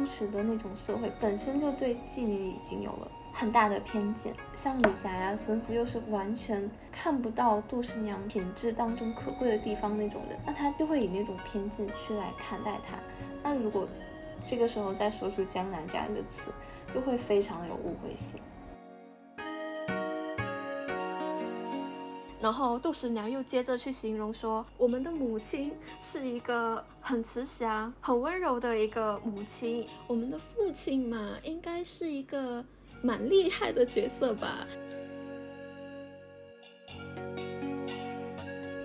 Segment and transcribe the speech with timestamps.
[0.00, 12.96] 当时的那种社会本身就对妓女已经有了很大的偏见，像李霞呀、孙福又是完全看不到杜十娘品质当中可贵的地方那种人，那他就会以那种偏见去来看待她。
[13.42, 13.86] 那如果
[14.46, 16.50] 这个时候再说出江南这样一个词，
[16.94, 18.40] 就会非常的有误会性。
[22.40, 32.64] 然后杜十娘又接着去形容说，我们的母亲是一个很慈祥、很温柔的一个母亲，我们的父亲嘛，应该是一个
[33.02, 34.66] 蛮厉害的角色吧。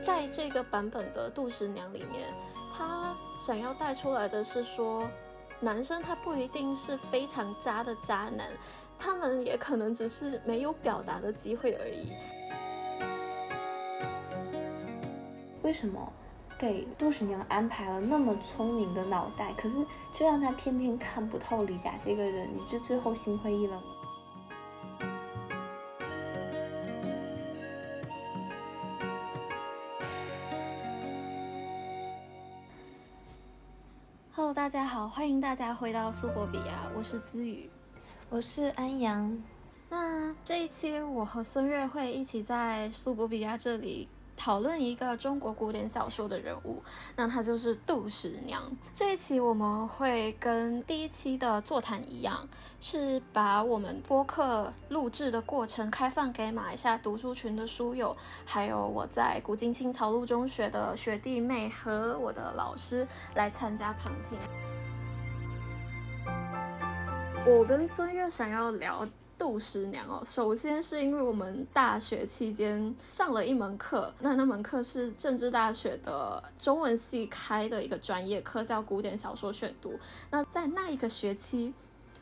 [0.04, 2.34] 在这个版本的杜十娘里面，
[2.78, 5.10] 他想要带出来的是说，
[5.62, 8.50] 男生他不一定是非常渣的渣男，
[9.00, 12.12] 他们也可能只是没有表达的机会而已。
[15.66, 16.14] 为什么
[16.60, 23.82] 给杜十娘安排了那么聪明的脑袋，可是却让她偏偏看不透李甲这个人，以致最后心灰意冷
[34.36, 37.68] ？Hello，大家好，欢迎大家回到苏博比亚，我是资宇，
[38.30, 39.36] 我是安阳。
[39.90, 44.08] 那这一期我和孙悦会一起在苏博比亚这里。
[44.36, 46.84] 讨论一个中国古典小说的人物，
[47.16, 48.62] 那他就是杜十娘。
[48.94, 52.48] 这一期我们会跟第一期的座谈一样，
[52.80, 64.38] 是把我们播客录制的过程开放给马来西亚读书群的书友，还有我在古今清草路中学的学弟妹和我的老师来参加旁听。
[67.48, 69.08] 我跟孙悦想要聊。
[69.38, 80.00] 杜十娘哦，首先是因为我们大学期间上了一门课，那那门课是政治大学的中文系开的一个专业课，叫古典小说选读。
[80.32, 81.74] 那在那一个学期，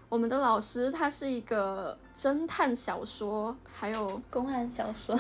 [0.10, 5.16] 我们的老师他是一个侦探小说，还有公安小说，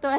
[0.00, 0.16] 对，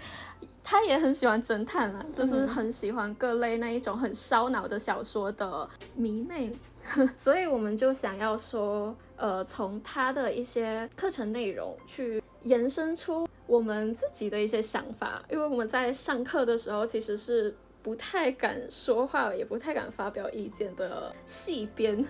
[0.62, 6.54] 他也很喜欢侦探啊，就是很喜欢各类那一种很烧脑的小说的迷妹。
[7.18, 22.04] 所以我们就想要说，呃，从他的一些课程内容去延伸出我们自己的一些想法，因为我们在上课的时候其实是不太敢说话，也不太敢发表意见的细编。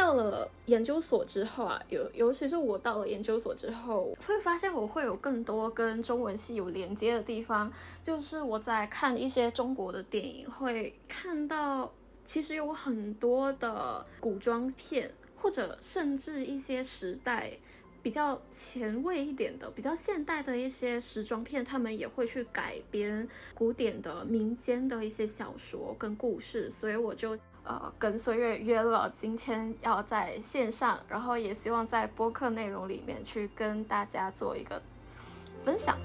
[0.00, 7.70] 到了研究所之后啊，尤尤其是我到了研究所之后，会发现我会有更多跟中文系有连接的地方。
[8.02, 11.92] 就是我在看一些中国的电影，会看到
[12.24, 17.52] 其实有很多的古装片，或者甚至一些时代
[18.02, 26.70] 比较前卫一点的、比较现代的一些时装片，他们也会去改编古典的民间的一些小说跟故事。
[26.70, 27.38] 所以我就。
[27.62, 34.80] 呃，跟孙悦约了今天要在线上，然后也希望在播客内容里面去跟大家做一个
[35.62, 35.98] 分享。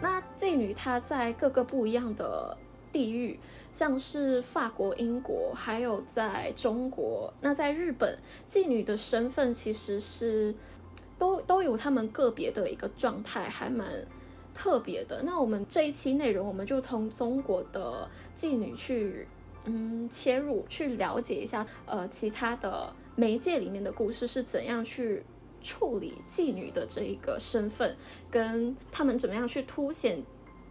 [0.00, 2.56] 那妓女她在各个不一样的
[2.92, 3.40] 地域，
[3.72, 10.54] 像是法国、英国，还有在中国，那在日本，妓女的身份其实是
[11.18, 13.86] 都都有他们个别的一个状态，还蛮。
[14.58, 19.24] 特别的，那我们这一期内容，我们就从中国的妓女去，
[19.66, 25.22] 嗯，切入，去了解一下，呃，其他的媒介里面的故事是怎样去
[25.62, 27.96] 处理妓女的这一个身份，
[28.28, 30.20] 跟他们怎么样去凸显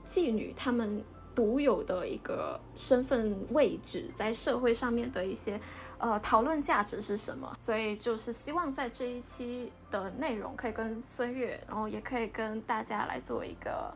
[0.06, 1.02] 妓女他们。
[1.38, 5.62] 独有的一个身份位置，在社会上面的一些
[6.00, 7.58] 呃讨论价值是什么？
[7.60, 13.94] 所以就是希望在这一期的内容可以跟孙悦，然后也可以跟大家来做一个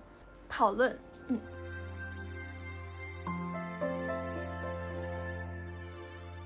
[0.50, 0.98] 讨论。
[1.28, 1.40] 嗯，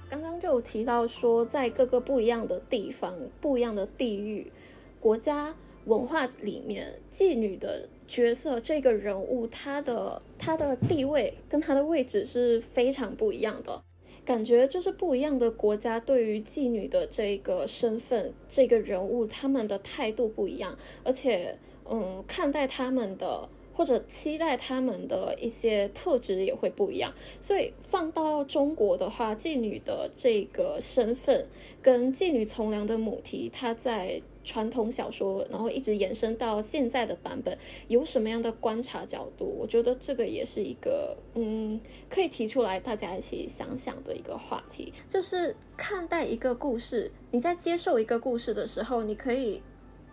[0.10, 4.52] 刚刚就提到说，在各个不一样的地方、不一样的地域、
[5.00, 5.54] 国家
[5.86, 7.88] 文化里面，妓女的。
[8.08, 13.82] 角色这个人物，他的他的地位跟他的位置是非常不一样的，
[14.26, 21.58] 感觉就是不一样的国家对于妓女的这个身份、这个人物，他们的态度不一样，而且，
[21.90, 27.14] 嗯，看待他们的或者期待他们的一些特质也会不一样。
[27.40, 31.48] 所以放到中国的话，妓女的这个身份
[31.82, 34.22] 跟妓女从良的母题，它在。
[34.46, 37.58] 传统小说，然后一直延伸到现在的版本，
[37.88, 39.46] 有什么样的观察角度？
[39.46, 44.94] 我觉得这个也是一个，嗯，可以提出来大家一起想想的一个话题。
[45.10, 49.62] 就是看待一个故事，你在接受一个故事的时候，你可以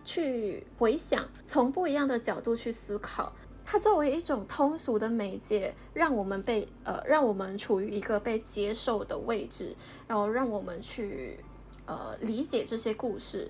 [0.03, 3.31] 去回想，从不一样的角度去思考。
[3.65, 9.73] 它作为一种通俗的媒介，让我们被呃，让我们处于一个被接受的位置，
[10.05, 11.39] 然后让我们去
[11.85, 13.49] 呃理解这些故事。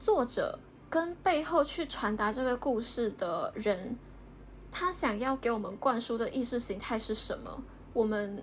[0.00, 0.58] 作者
[0.88, 3.96] 跟背后去传达这个故事的人，
[4.72, 7.62] 他想要给我们灌输的意识形态是什么？
[7.92, 8.42] 我们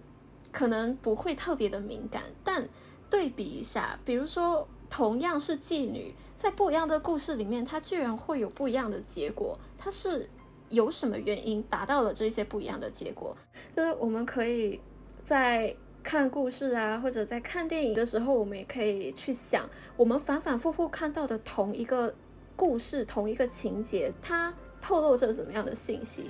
[0.51, 2.69] 可能不会特别的敏感，但
[3.09, 10.29] 对比一下，比如说同样是妓女，在不一样的故事里面，她居然会有不一样的结果，她是。
[10.69, 13.33] 有什么原因达到了这些不一样的结果？
[13.73, 14.77] 就是我们可以
[15.23, 15.73] 在
[16.07, 22.15] 看故事啊，或者在看电影的时候，我们也可以去想，我们反反复复看到的同一个
[22.55, 26.23] 故事、同一个情节，它透露着怎么样的信息？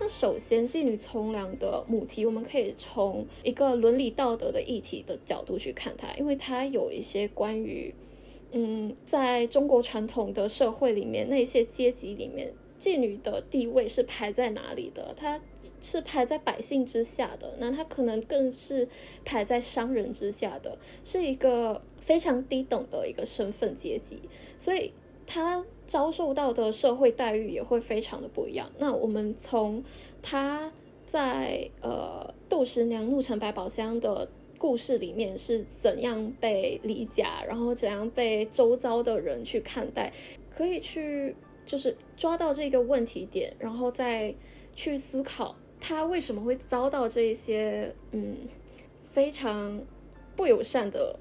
[0.00, 7.94] 那首先，妓女从良的母题，我们可以从一个伦理道德的议题的角度去看它，因为它有一些关于。
[8.50, 15.14] 嗯，在中国传统的社会里面，那些阶级里面，妓女的地位是排在哪里的？
[15.16, 15.40] 她
[15.82, 18.88] 是排在百姓之下的，那她可能更是
[19.24, 24.20] 排在商人之下的，是一个非常低等的一个身份阶级，
[24.58, 24.92] 所以
[25.26, 28.70] 她遭受到的社会待遇也会非常的不一样。
[28.78, 29.82] 那我们从
[30.22, 30.72] 她
[31.06, 34.28] 在呃杜十娘怒沉百宝箱的。
[34.60, 40.12] 故事里面是怎样被理解，然后怎样被周遭的人去看待，
[40.52, 41.32] 可以去
[41.68, 44.34] 就是抓到这个问题点，然后再
[44.74, 48.38] 去思考他为什么会遭到这些嗯
[49.12, 49.80] 非常
[50.34, 51.16] 不友善的，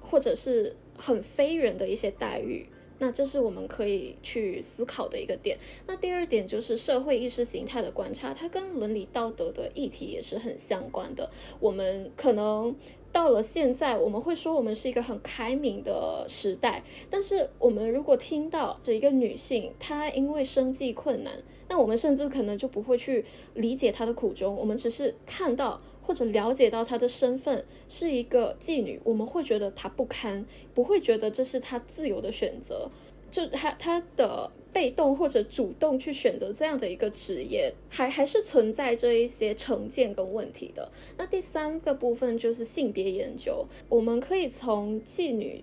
[0.00, 2.68] 或者是很非人的一些待遇。
[3.00, 5.56] 那这是我们可以去思考的一个点。
[5.86, 11.30] 那第二点就是社会意识形态的观察，它跟伦理道德的议题也是很相关的。
[11.60, 12.74] 我们可能
[13.12, 23.24] 到了现在，我们会说我们是一个很开明的时代，但是我们如果听到这一个女性她因为生计困难，那我们甚至可能就不会去
[23.54, 25.80] 理解她的苦衷，我们只是看到。
[26.00, 32.90] 或者了解到她的身份是一个妓女，我们会觉得她不堪，不会觉得这是她自由的选择。
[33.30, 40.90] 就她她的被动或者主动去选择这样的一个职业，还还是存在着一些成见跟问题的。
[41.16, 45.62] 那第三个部分就是性别研究，我们可以从妓女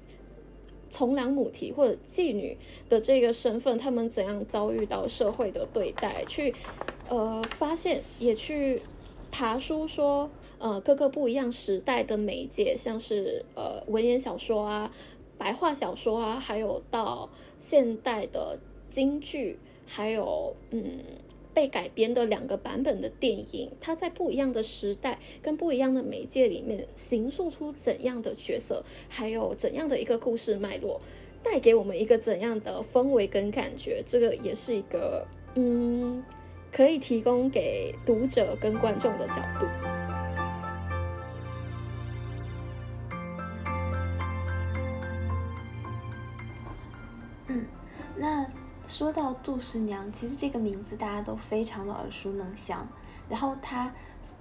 [0.89, 2.57] 从良母题或者妓女
[2.89, 6.53] 的这个身份，他们怎样遭遇到社会的对待，去
[7.09, 8.81] 呃发现也去。
[9.31, 10.29] 爬书说，
[10.59, 14.89] 呃，各个不一样时代的媒介，像是呃文言小说啊、
[15.37, 17.29] 白话小说啊，还有到
[17.59, 18.57] 现代的
[18.95, 20.81] 京剧，还有嗯
[21.53, 31.01] 被改编的两个版本的电影，它在不一样的时代跟不一样的媒介里面，形塑出怎样的角色，还有怎样的一个故事脉络，
[31.43, 36.23] 带给我们一个怎样的氛围跟感觉，这个也是一个嗯。
[36.71, 39.65] 可以提供给读者跟观众的角度。
[47.47, 47.65] 嗯，
[48.17, 48.45] 那
[48.95, 52.87] 说到杜十娘，其实这个名字大家都非常的耳熟能详。
[53.27, 53.91] 然后她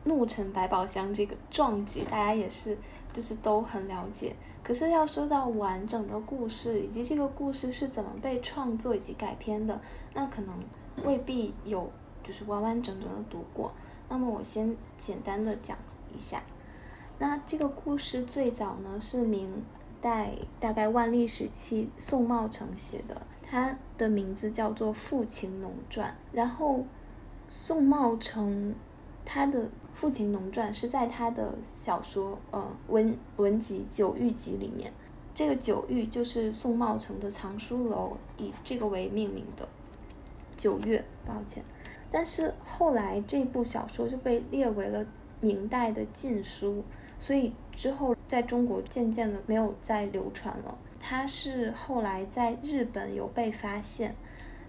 [0.05, 2.79] 怒沉百宝箱这个壮举，大家也是
[3.13, 4.37] 就是都很了解。
[4.63, 9.81] 可是要说到完整的故事，以及这个故事是怎么被创作以及改编的，
[10.13, 10.55] 那可能
[11.05, 11.91] 未必有。
[12.23, 13.73] 就是完完整整的读过，
[14.09, 15.77] 那么我先简单的讲
[16.17, 16.41] 一下。
[17.19, 19.65] 那这个故事最早呢是明
[20.01, 26.11] 代大概万历时期宋茂成写的，他的名字叫做《父亲农传》。
[26.33, 26.85] 然后
[27.49, 28.75] 宋茂成
[29.25, 34.93] 他的《父亲农传》是在他的小说呃文文集《九域集》里面，
[35.35, 39.69] 这个九域就是宋茂成的藏书楼，以这个为命名的。
[40.57, 41.63] 九月，抱歉。
[42.11, 45.05] 但是后来这部小说就被列为了
[45.41, 46.85] 明代的禁书，
[47.21, 50.79] 所以之后在中国渐渐的没有再流传了。
[51.07, 54.17] 它是后来在日本有被发现，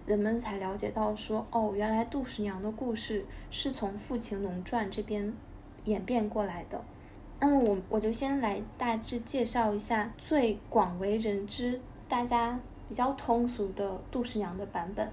[0.04, 5.32] 人们才了解到说，哦，原来杜十娘的故事是从《父情农传》这边
[5.86, 6.84] 演变过来的。
[7.40, 15.10] 那么我我就先来大致介绍一下最广为人知、大家比较通俗的杜十娘的版本。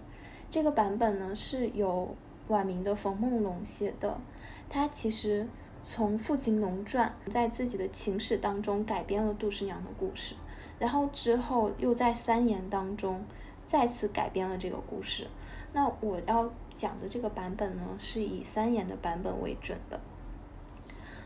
[0.51, 2.13] 这个版本呢是由
[2.50, 4.20] 晚明的冯梦龙写的，
[4.70, 5.48] 他其实
[5.86, 10.36] 从《父亲龙传》在自己的情史当中改编了杜十娘的故事，
[10.83, 13.23] 然后之后又在三言当中
[13.65, 15.25] 再次改编了这个故事。
[15.71, 19.97] 那我要讲的这个版本呢，是以三言的版本为准的。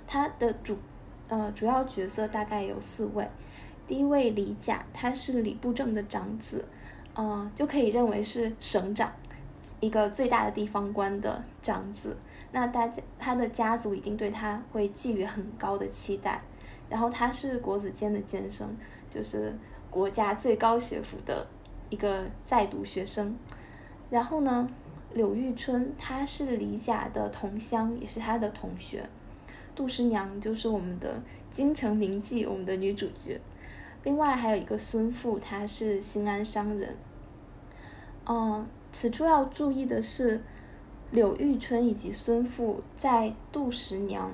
[0.05, 0.77] 它的主
[1.27, 3.27] 呃主要角色大概有四位，
[3.87, 6.63] 第一位李甲，他是李布政的长子，
[7.15, 9.11] 嗯，就可以认为是省长，
[9.79, 12.15] 一个最大的地方官的长子。
[12.51, 16.39] 那大家他的家族一定对他会寄予很高的期待。
[16.89, 18.65] 然后他是国子监的监生，
[19.09, 19.53] 就是
[19.89, 21.47] 国家最高学府的
[21.89, 23.35] 一个在读学生。
[24.09, 24.69] 然后呢，
[25.13, 29.07] 柳玉春她是李甲的同乡，也是他的同学。
[29.75, 31.21] 杜十娘就是我们的
[31.51, 33.39] 京城名妓，我们的女主角。
[34.03, 36.95] 另外还有一个孙父，他是新安商人。
[38.25, 40.41] 嗯，此处要注意的是，
[41.11, 44.31] 柳玉春以及孙父在杜十娘，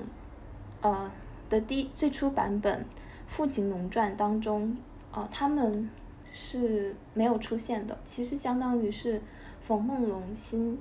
[0.80, 1.10] 呃
[1.50, 2.80] 的第最初版本
[3.26, 4.76] 《父亲农传》当中，
[5.12, 5.90] 呃，他们
[6.32, 7.98] 是没有出现的。
[8.04, 9.20] 其实相当于是
[9.60, 10.78] 冯梦龙新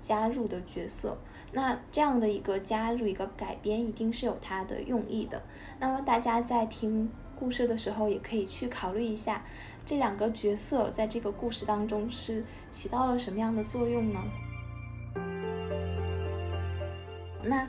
[0.00, 1.16] 加入的角色。
[1.52, 5.42] 那这样的一个加入一个改编，一定是有它的用意的。
[5.78, 9.42] 那么大家在听故事的时候，也可以去考虑一下，
[9.86, 14.20] 这两个角色在这个故事当中是起到了什么样的作用呢？
[17.44, 17.66] 那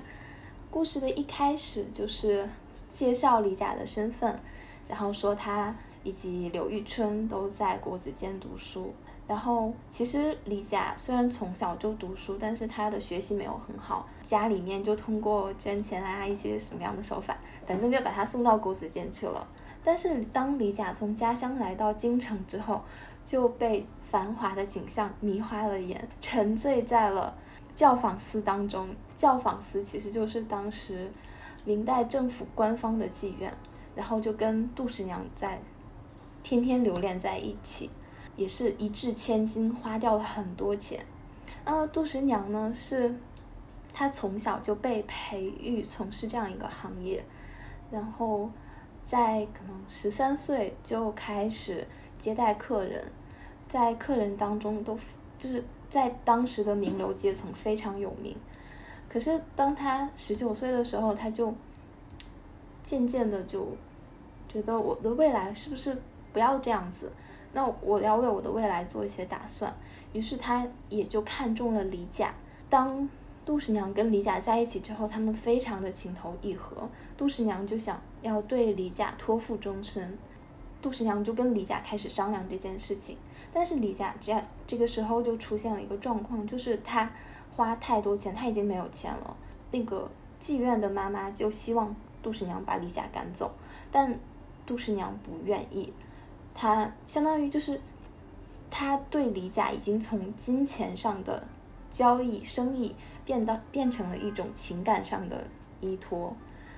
[0.72, 2.50] 故事的一开始就是
[2.98, 4.40] 介绍李甲的身份，
[4.88, 8.92] 然后说他以及柳玉春都在国子监读书。
[9.28, 17.38] 然后，其实李甲虽然从小就读书，但是他的学习没有很好，家里面就通过捐钱啊一些什么样的手法，
[17.68, 19.46] 反正就把他送到国子监去了。
[19.84, 22.82] 但是当李甲从家乡来到京城之后，
[23.24, 27.36] 就被繁华的景象迷花了眼，沉醉在了
[27.76, 28.90] 教坊司当中。
[29.18, 31.12] 教坊司其实就是当时
[31.68, 33.54] 明代政府官方的妓院，
[33.94, 35.60] 然后就跟杜十娘在
[36.42, 37.90] 天天留恋在一起。
[38.38, 41.04] 也是一掷千金，花掉了很多钱。
[41.66, 42.72] 那杜十娘呢？
[42.72, 43.14] 是
[43.92, 47.26] 她从小就被培育从事这样一个行业，
[47.90, 48.48] 然后
[49.04, 51.86] 在可能十三岁就开始
[52.20, 53.12] 接待客人，
[53.68, 54.96] 在客人当中都
[55.40, 58.38] 就是在当时的名流阶层非常有名。
[59.10, 61.54] 可是当他十九岁的时候，他就
[62.84, 63.68] 渐渐的就
[64.48, 65.98] 觉得我的未来是不是
[66.34, 67.12] 不要这样子？
[67.54, 69.74] 那我要为我的未来做一些打算，
[70.14, 72.34] 于是他也就看中了李甲。
[72.70, 73.10] 当
[73.46, 76.88] 杜十娘跟李甲在一起之后，他们非常的情投意合。
[77.18, 80.18] 杜十娘就想要对李甲托付终身，
[80.82, 83.18] 杜十娘就跟李甲开始商量这件事情。
[83.54, 87.10] 但是李甲这样这个时候就出现了一个状况，就是他
[87.58, 89.36] 花太多钱，他已经没有钱了。
[89.72, 90.08] 那个
[90.40, 93.52] 妓院的妈妈就希望杜十娘把李甲赶走，
[93.92, 94.18] 但
[94.66, 95.92] 杜十娘不愿意。
[96.54, 97.82] 她相当于就是，
[98.70, 101.44] 她对李甲已经从金钱上的
[101.92, 102.96] 交易生意
[103.26, 105.44] 变到变成了一种情感上的
[105.82, 106.34] 依托。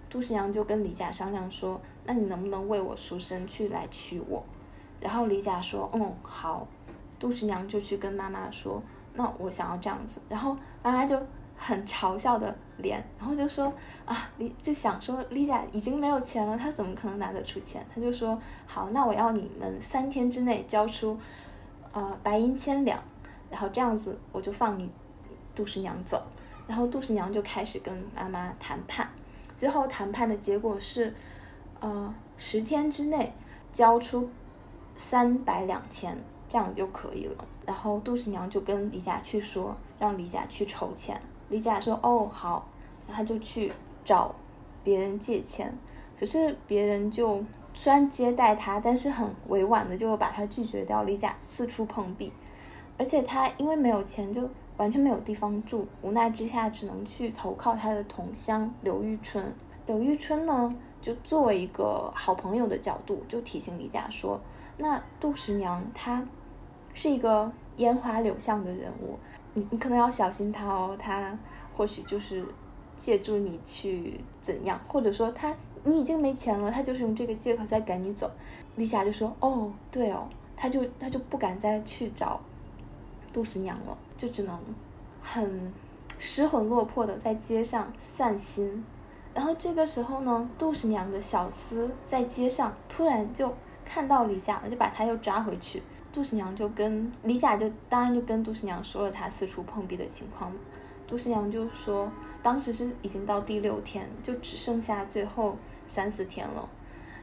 [0.09, 4.43] 杜十娘就跟李甲商量说：“那你能不能为我赎身去来娶我？”
[4.99, 6.67] 然后李甲说：“嗯，好。”
[7.19, 8.81] 杜十娘就去跟妈妈说
[9.13, 11.19] ：“那我想要这样子。”然后妈妈就。
[11.61, 13.65] 很嘲笑的脸，然后就说
[14.05, 17.85] 啊，李就想说李甲已经没有钱了，她怎么可能拿得出钱？
[17.93, 21.19] 她就说好，那我要你们三天之内交出，
[21.91, 22.97] 呃，白银千两，
[23.51, 24.89] 然后这样子我就放你
[25.53, 26.23] 杜十娘走。
[26.65, 29.09] 然后杜十娘就开始跟妈妈谈判，
[29.53, 31.13] 最后谈判的结果是，
[31.81, 33.33] 呃，十天之内
[33.73, 34.29] 交出
[34.95, 36.17] 三百两钱，
[36.49, 37.45] 这样就可以了。
[37.65, 41.17] 然后杜十娘就跟李甲去说，让李甲去筹钱。
[41.47, 42.67] 李甲说：“哦，好。”
[43.07, 43.71] 然后他就去
[44.03, 44.35] 找
[44.83, 45.73] 别人借钱，
[46.19, 51.03] 可是别人就虽然接待他，但是很委婉的就把他拒绝掉。
[51.03, 52.31] 李甲四处碰壁，
[52.97, 59.53] 而且他因为没有钱，就完全没有地方住，无奈之下只能去投靠他的同乡刘玉春。
[59.87, 64.39] 刘玉春呢，就作为一个好朋友的角度，就提醒李甲说
[64.77, 66.23] ：“那杜十娘她
[66.93, 69.17] 是一个烟花柳巷的人物。”
[69.55, 71.37] 你你可能要小心他哦，他
[71.75, 72.45] 或许就是
[72.95, 78.29] 借助你去怎样，或者说他你已经没钱了，他就是用这个借口在赶你走。
[78.75, 82.39] 丽霞就说：“哦，对哦。”他就他就不敢再去找
[83.31, 84.59] 杜十娘了，就只能
[85.21, 85.73] 很
[86.19, 88.85] 失魂落魄的在街上散心。
[89.33, 93.53] 然后这个时候呢，杜十娘的小厮在街上突然就
[93.85, 95.81] 看到李夏了，就把他又抓回去。
[96.19, 100.51] 杜十娘就跟李甲就当然就跟杜十娘说了他四处碰壁的情况，
[101.07, 102.11] 杜十娘就说
[102.43, 105.55] 当时是已经到第六天，就只剩下最后
[105.87, 106.67] 三四天了。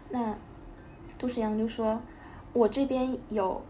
[0.09, 0.35] 那
[1.19, 2.01] 杜十娘就说，
[2.55, 3.63] 我这边有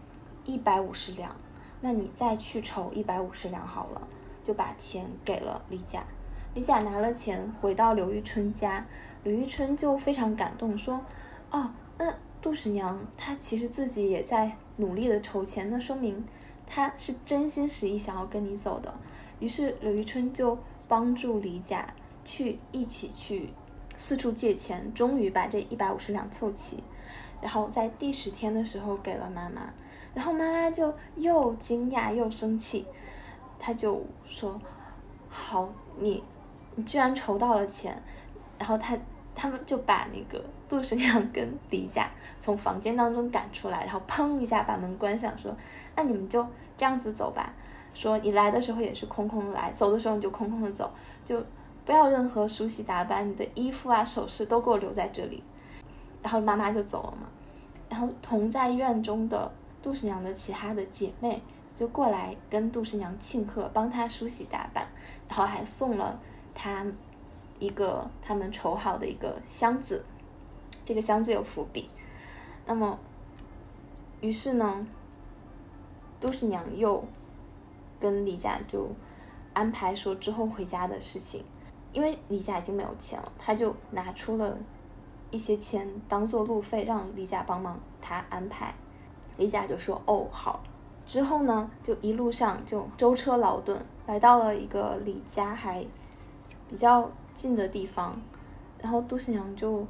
[0.45, 1.35] 一百五十两，
[1.81, 4.07] 那你再去筹一百五十两好了，
[4.45, 6.05] 就把钱给了李甲。
[6.53, 8.85] 李甲拿了钱回到刘玉春家，
[9.25, 11.01] 刘玉春就非常感动，说，
[11.51, 12.13] 哦，那。
[12.39, 16.25] 杜十娘她其实自己也在努力的筹钱，那说明
[16.65, 18.93] 他是真心实意想要跟你走的。
[19.39, 20.57] 于是柳玉春就
[20.87, 21.93] 帮助李甲
[22.25, 23.49] 去一起去
[23.97, 26.83] 四处借钱，终于把这一百五十两凑齐，
[27.41, 29.73] 然后在第十天的时候给了妈妈，
[30.13, 32.85] 然后妈妈就又惊讶又生气，
[33.59, 34.59] 她就说
[35.29, 35.69] ：“好，
[35.99, 36.23] 你
[36.75, 38.01] 你居然筹到了钱。”
[38.57, 38.97] 然后他
[39.39, 45.55] 他们就把那个杜十娘跟李甲从房间当中赶出来，然后砰一下把门关上，说
[45.95, 46.43] ：“那你们就
[46.75, 47.53] 这样子走吧。
[47.93, 50.91] 说你来的时候也是空空的来，走的时候你就空空的走，
[51.23, 51.39] 就
[51.85, 55.43] 不要任何梳洗打扮，你的衣服啊首饰都给我留在这里。”
[56.23, 57.27] 然后妈妈就走了嘛。
[57.87, 59.51] 然后同在院中的
[59.83, 61.39] 杜十娘的其他的姐妹
[61.75, 64.87] 就过来跟杜十娘庆贺，帮她梳洗打扮，
[65.29, 66.19] 然后还送了
[66.55, 66.83] 她。
[67.59, 70.03] 一个他们筹好的一个箱子，
[70.85, 71.89] 这个箱子有伏笔。
[72.65, 72.99] 那么，
[74.21, 74.85] 于是呢，
[76.19, 77.03] 杜十娘又
[77.99, 78.89] 跟李甲就
[79.53, 81.43] 安排说之后回家的事情，
[81.93, 84.57] 因为李甲已经没有钱了，他就拿出了
[85.31, 88.73] 一些钱当做路费，让李甲帮忙他安排。
[89.37, 90.61] 李甲就说：“哦，好。”
[91.07, 95.85] 之后呢，就一路上就舟车劳顿，来到了一个李家还
[96.69, 97.09] 比较。
[97.37, 98.19] 近的地方，
[98.81, 99.85] 然后杜十娘就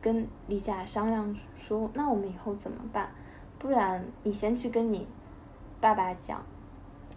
[0.00, 3.10] 跟李甲商量说：“那我们以后怎么办？
[3.58, 5.06] 不然你先去跟你
[5.80, 6.42] 爸爸讲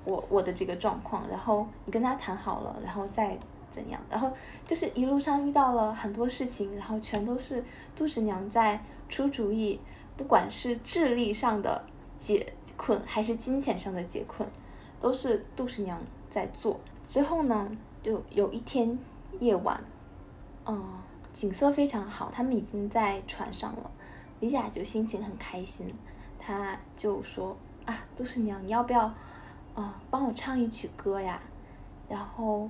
[0.04, 3.38] 我我的这个状况，然后你跟他谈好了，然后再
[3.72, 4.02] 怎样。
[4.10, 4.30] 然后
[4.68, 7.64] 就是一路上遇到了很多事情，然后全都是
[7.96, 9.80] 杜十娘在出主意，
[10.18, 11.82] 不管是智力上的
[12.20, 14.46] 解困，还是金钱上的解困，
[15.00, 16.80] 都是杜十娘在做。
[17.08, 17.72] 之后呢，
[18.04, 19.00] 就有一天。”
[19.42, 19.84] 夜晚，
[20.68, 20.86] 嗯，
[21.34, 23.90] 景色非常好，他们已经在船上了。
[24.40, 25.92] 李甲就心情很开心，
[26.38, 29.12] 他就说：“啊，杜十娘，你要不要，
[29.74, 31.42] 啊，帮我唱一曲歌呀？”
[32.08, 32.70] 然后，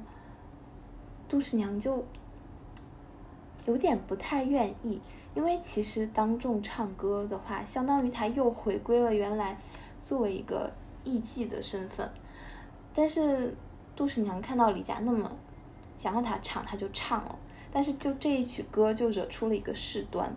[1.28, 2.06] 杜十娘就
[3.66, 5.02] 有点不太愿意，
[5.36, 9.58] 因为其实当众唱歌的话，相当于他又回归了原来
[10.06, 10.72] 作为一个
[11.04, 12.10] 艺妓的身份。
[12.96, 13.54] 但是
[13.94, 15.30] 杜十娘看到李甲那么。
[16.02, 17.36] 想让他唱，他就唱了。
[17.72, 20.36] 但是就这一曲歌，就惹出了一个事端。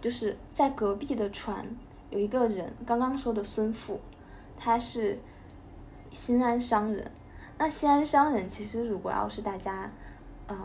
[0.00, 1.66] 就是在隔壁的船
[2.08, 4.00] 有一个人，刚刚说的孙富，
[4.56, 5.18] 他是
[6.10, 7.10] 新安商人。
[7.58, 9.90] 那新安商人其实，如果要是大家，
[10.46, 10.56] 呃，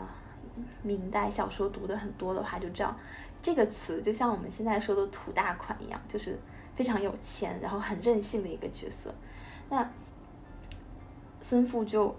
[0.82, 2.96] 明代小说读的很多的话，就知道
[3.42, 6.38] 这个词就像我们现在说的土大款一样，就是
[6.74, 9.14] 非常有钱，然后很任性的一个角色。
[9.68, 9.86] 那
[11.42, 12.16] 孙富就。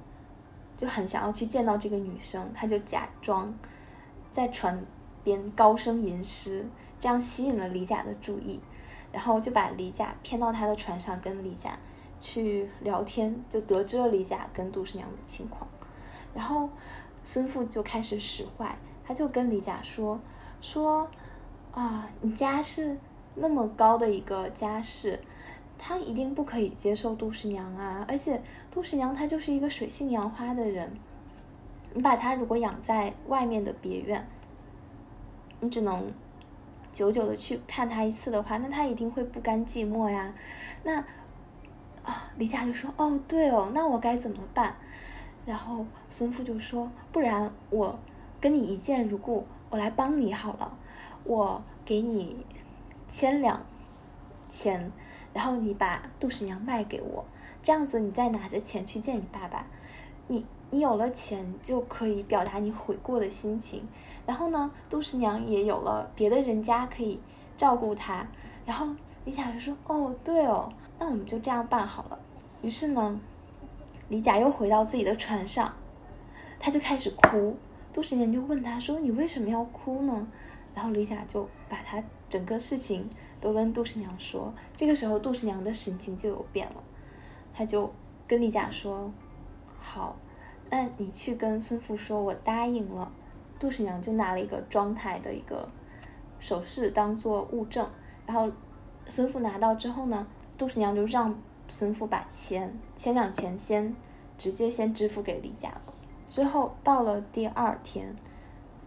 [0.83, 3.57] 就很想要去见到这个女生，他就假装
[4.29, 4.85] 在船
[5.23, 6.65] 边高声吟诗，
[6.99, 8.59] 这样吸引了李甲的注意，
[9.13, 11.79] 然后就把李甲骗到他的船上跟李甲
[12.19, 15.65] 去聊天，就得知了李甲跟杜十娘的情况，
[16.35, 16.67] 然后
[17.23, 20.19] 孙富就开始使坏，他就跟李甲说
[20.59, 21.09] 说
[21.71, 22.97] 啊，你家是
[23.35, 25.17] 那么高的一个家世。
[25.85, 28.05] 他一定不可以接受杜十娘啊！
[28.07, 28.41] 而且
[28.71, 30.89] 杜十娘她就是一个水性杨花的人，
[31.93, 34.25] 你把她如果养在外面的别院，
[35.59, 36.09] 你只能
[36.93, 40.33] 久久的去看她一次的话，那她一定会不甘寂寞呀。
[40.83, 41.03] 那
[42.01, 44.73] 啊，李甲就说：“哦，对哦，那我该怎么办？”
[45.45, 47.99] 然后孙父就说：“不然我
[48.39, 50.77] 跟你一见如故，我来帮你好了，
[51.25, 52.37] 我给你
[53.09, 53.61] 千两
[54.49, 54.89] 钱。
[55.33, 57.25] ”然后你把杜十娘卖给我，
[57.63, 59.65] 这样子你再拿着钱去见你爸爸，
[60.27, 63.87] 你你有了钱就可以表达你悔过的心情。
[64.25, 67.19] 然后呢，杜十娘也有了别的人家可以
[67.57, 68.25] 照顾她。
[68.65, 68.87] 然后
[69.25, 72.19] 李甲就说：“哦，对哦，那我们就这样办好了。”
[72.61, 73.19] 于是呢，
[74.09, 75.73] 李甲又回到自己的船上，
[76.59, 77.57] 他就开始哭。
[77.91, 80.27] 杜十娘就问他说：“你为什么要哭呢？”
[80.73, 83.09] 然后李甲就把他整个事情。
[83.43, 86.75] 都跟杜十娘说，这个时候杜十娘的神情就有变了，
[87.53, 87.91] 她就
[88.25, 89.11] 跟李甲说
[89.77, 90.15] ：“好，
[90.69, 93.11] 那你去跟孙富说，我答应了。”
[93.59, 95.67] 杜十娘就拿了一个妆台的一个
[96.39, 97.85] 首饰当做物证，
[98.25, 98.49] 然后
[99.07, 100.25] 孙富拿到之后呢，
[100.57, 103.93] 杜十娘就让孙父把钱千两钱先
[104.37, 105.93] 直接先支付给李甲了。
[106.29, 108.15] 之后到了第二天，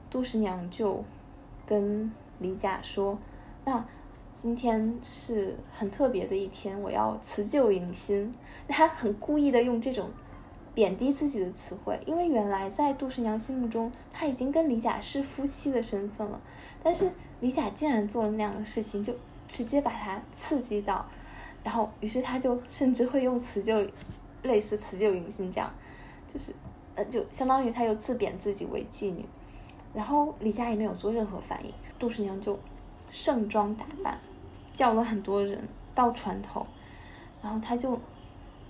[0.08, 1.04] 杜十娘就
[1.66, 3.18] 跟李甲说
[3.66, 3.84] ：“那。”
[4.36, 8.34] 今天是很特别的一天，我要辞旧迎新。
[8.68, 10.10] 他很故意的用这种
[10.74, 16.38] 贬低自己的词汇，因为原来在杜十娘心目中，她已经跟李甲是夫妻的身份了，
[16.82, 19.14] 但是李甲竟然做了那样的事情，就
[19.48, 21.06] 直接把她刺激到，
[21.64, 23.82] 然后于是她就甚至会用辞旧，
[24.42, 25.72] 类似辞旧迎新这样，
[26.30, 26.52] 就是
[26.94, 29.24] 呃就相当于她又自贬自己为妓女，
[29.94, 32.58] 然后李甲也没有做任何反应，杜十娘就
[33.10, 34.18] 盛装打扮，
[34.74, 36.66] 叫了很多人到船头，
[37.42, 37.98] 然后他就。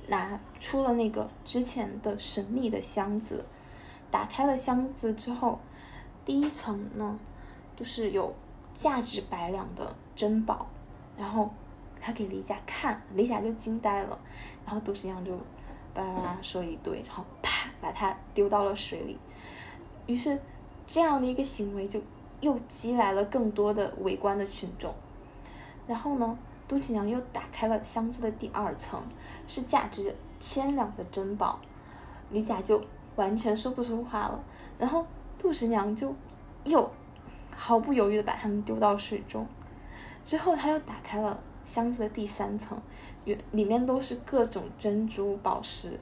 [0.08, 3.44] 拿出了那个之前的神秘的箱子，
[4.08, 5.58] 打开了箱子之后，
[6.24, 7.18] 第一层呢，
[7.74, 8.32] 就是有
[8.72, 10.64] 价值百两的珍宝，
[11.18, 11.50] 然后
[12.00, 14.16] 他给李甲看，李甲就惊呆了，
[14.64, 15.36] 然后杜十娘就
[15.92, 19.18] 巴拉拉说一堆，然后啪把它丢到了水里，
[20.06, 20.38] 于是
[20.86, 22.00] 这样的一个行为就
[22.40, 24.92] 又激来了更多的围观的群众，
[25.86, 26.38] 然后呢？
[26.68, 29.00] 杜十娘又打开了箱子的第二层，
[29.46, 31.60] 是价值千两的珍宝，
[32.30, 32.82] 李甲就
[33.14, 34.44] 完全说不出话了。
[34.76, 35.06] 然后
[35.38, 36.12] 杜十娘就
[36.64, 36.90] 又
[37.54, 39.46] 毫不犹豫的把它们丢到水中，
[40.24, 42.76] 之后他又打开了箱子的第三层，
[43.24, 45.96] 里里面都是各种珍珠宝石，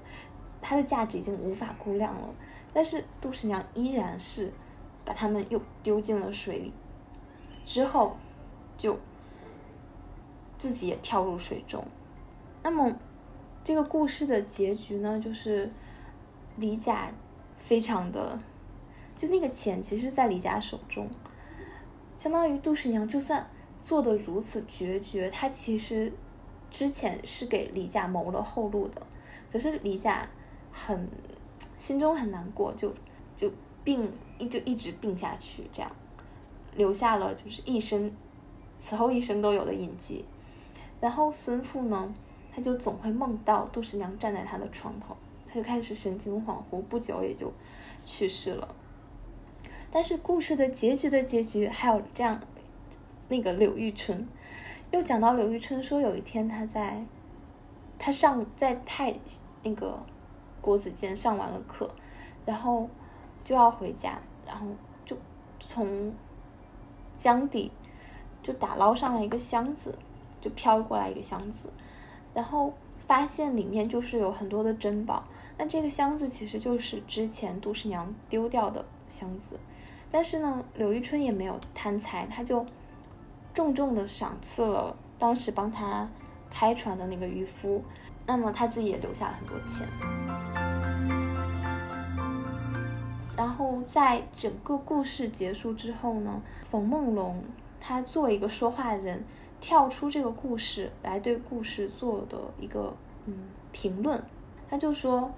[0.62, 2.28] 它的价值已经无法估量了。
[2.72, 4.50] 但是杜十娘依然是
[5.04, 6.72] 把他们又丢进了水里，
[7.64, 8.16] 之后
[8.76, 8.98] 就。
[10.56, 11.84] 自己也跳入水中，
[12.62, 12.90] 那么
[13.62, 15.20] 这个故事的结局呢？
[15.20, 15.70] 就是
[16.56, 17.12] 李甲
[17.58, 18.38] 非常的，
[19.18, 21.06] 就那个钱其实，在李甲手中，
[22.16, 23.46] 相当于杜十娘就算
[23.82, 26.10] 做的如此决绝，她其实
[26.70, 29.02] 之前是给李甲谋了后路的，
[29.52, 30.26] 可是李甲
[30.72, 31.06] 很
[31.76, 32.90] 心中很难过，就
[33.36, 33.52] 就
[33.84, 35.92] 病一就一直病下去，这样
[36.74, 38.10] 留下了就是一生
[38.80, 40.24] 此后一生都有的印记。
[41.00, 42.14] 然后孙富呢，
[42.54, 45.14] 他就总会梦到杜十娘站在他的床头，
[45.46, 47.52] 他就开始神情恍惚，不久也就
[48.06, 48.74] 去世了。
[49.92, 52.40] 但是故事的结局的结局还有这样，
[53.28, 54.26] 那个柳玉春，
[54.90, 57.04] 又讲到柳玉春说有一天他在，
[57.98, 59.14] 他上在太
[59.62, 59.98] 那个
[60.60, 61.94] 国子监上完了课，
[62.44, 62.88] 然后
[63.44, 64.66] 就要回家，然后
[65.04, 65.16] 就
[65.60, 66.12] 从
[67.16, 67.70] 江底
[68.42, 69.94] 就打捞上来一个箱子。
[70.40, 71.70] 就飘过来一个箱子，
[72.34, 72.70] 然后
[73.06, 75.24] 发现里面就是有很多的珍宝。
[75.56, 79.58] 那这个箱子其实就是之前杜十娘丢掉的箱子，
[80.12, 82.66] 但是呢，柳玉春也没有贪财，他就
[83.54, 86.06] 重重的赏赐了当时帮他
[86.50, 87.82] 开船的那个渔夫。
[88.26, 90.73] 那么他自己也留下了很多钱。
[93.36, 97.42] 然后在整个故事结束之后呢，冯梦龙
[97.80, 99.22] 他作为一个说话人。
[99.60, 102.94] 跳出这个故事来对故事做的一个
[103.24, 103.34] 嗯
[103.72, 104.22] 评论，
[104.68, 105.32] 他就说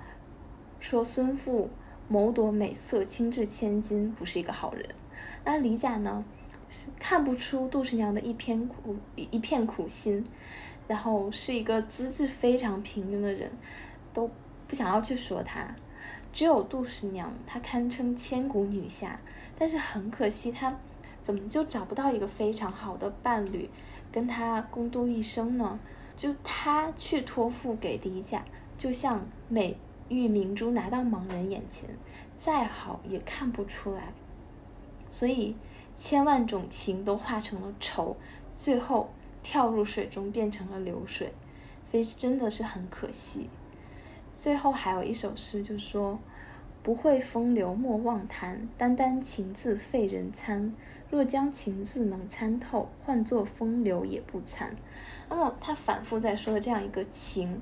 [0.80, 1.70] 说孙富
[2.08, 4.84] 谋夺美色轻至千金不是一个好人，
[5.44, 6.24] 那李甲呢
[6.68, 10.26] 是看不出杜十娘的一片苦一片苦心，
[10.88, 13.48] 然后是一个资质非常平庸的人，
[14.12, 14.28] 都
[14.66, 15.72] 不想要去说他，
[16.36, 19.18] 只有杜十娘她堪称千古女侠，
[19.58, 20.76] 但是很可惜她
[21.22, 23.70] 怎么就找不到一个非常好的伴侣。
[24.12, 25.80] 跟她共度一生呢，
[26.14, 28.44] 就她去托付给李甲，
[28.76, 29.78] 就像美
[30.10, 31.88] 玉明珠拿到盲人眼前，
[32.38, 34.12] 再好也看不出来。
[35.10, 35.56] 所以
[35.96, 38.14] 千万种情都化成了愁，
[38.58, 39.08] 最后
[39.42, 41.32] 跳入水中变成了流水，
[41.90, 43.48] 非真的是很可惜。
[44.36, 46.18] 最后还有一首诗，就说：
[46.82, 50.72] 不会风流莫妄谈，单单情字费人参。
[51.08, 54.74] 若将情字能参透，换作风流也不参。
[55.28, 57.60] 那么他反复在说的这样一个情，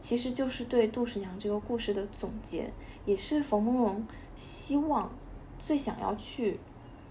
[0.00, 2.70] 其实就是对杜十娘这个故事的总结，
[3.06, 4.06] 也是冯梦龙
[4.36, 5.10] 希望
[5.58, 6.60] 最想要去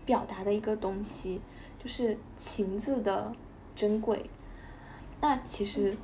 [0.05, 1.41] 表达的一个东西，
[1.83, 3.33] 就是情字的
[3.75, 4.29] 珍贵。
[5.19, 5.97] 那其实，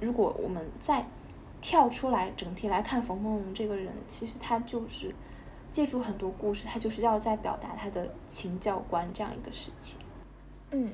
[0.00, 1.06] 如果我们再
[1.64, 5.14] 跳出来整体来看冯梦龙这个人，其实他就是。
[5.74, 9.98] 借助很多故事，他就是要在表达他的情教观这样一个事情。
[10.70, 10.88] 嗯，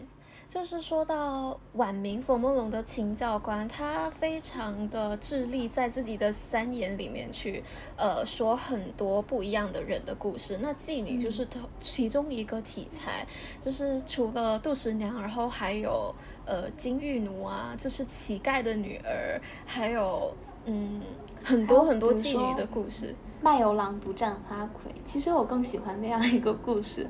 [0.49, 7.63] 就是说到晚明冯梦龙的情教观，他非常的致力在自己的三言里面去
[7.95, 10.57] 呃说很多不一样的人的故事。
[10.63, 11.47] 那妓女就是
[11.79, 13.27] 其中一个题材，
[13.63, 16.15] 就是除了杜十娘，然后还有
[16.47, 20.35] 呃金玉奴啊，就是乞丐的女儿，还有
[20.71, 21.01] 嗯
[21.43, 23.15] 很多很多妓女的故事。
[23.43, 27.07] 卖油郎独占花魁，其实我更喜欢那样一个故事，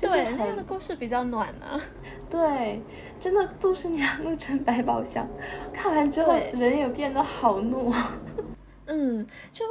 [0.00, 1.78] 对，那样的故事比较暖啊。
[2.30, 2.80] 对，
[3.20, 5.28] 真的杜十娘怒沉百宝箱，
[5.74, 7.92] 看完之后人也变得好怒。
[8.86, 9.64] 嗯，就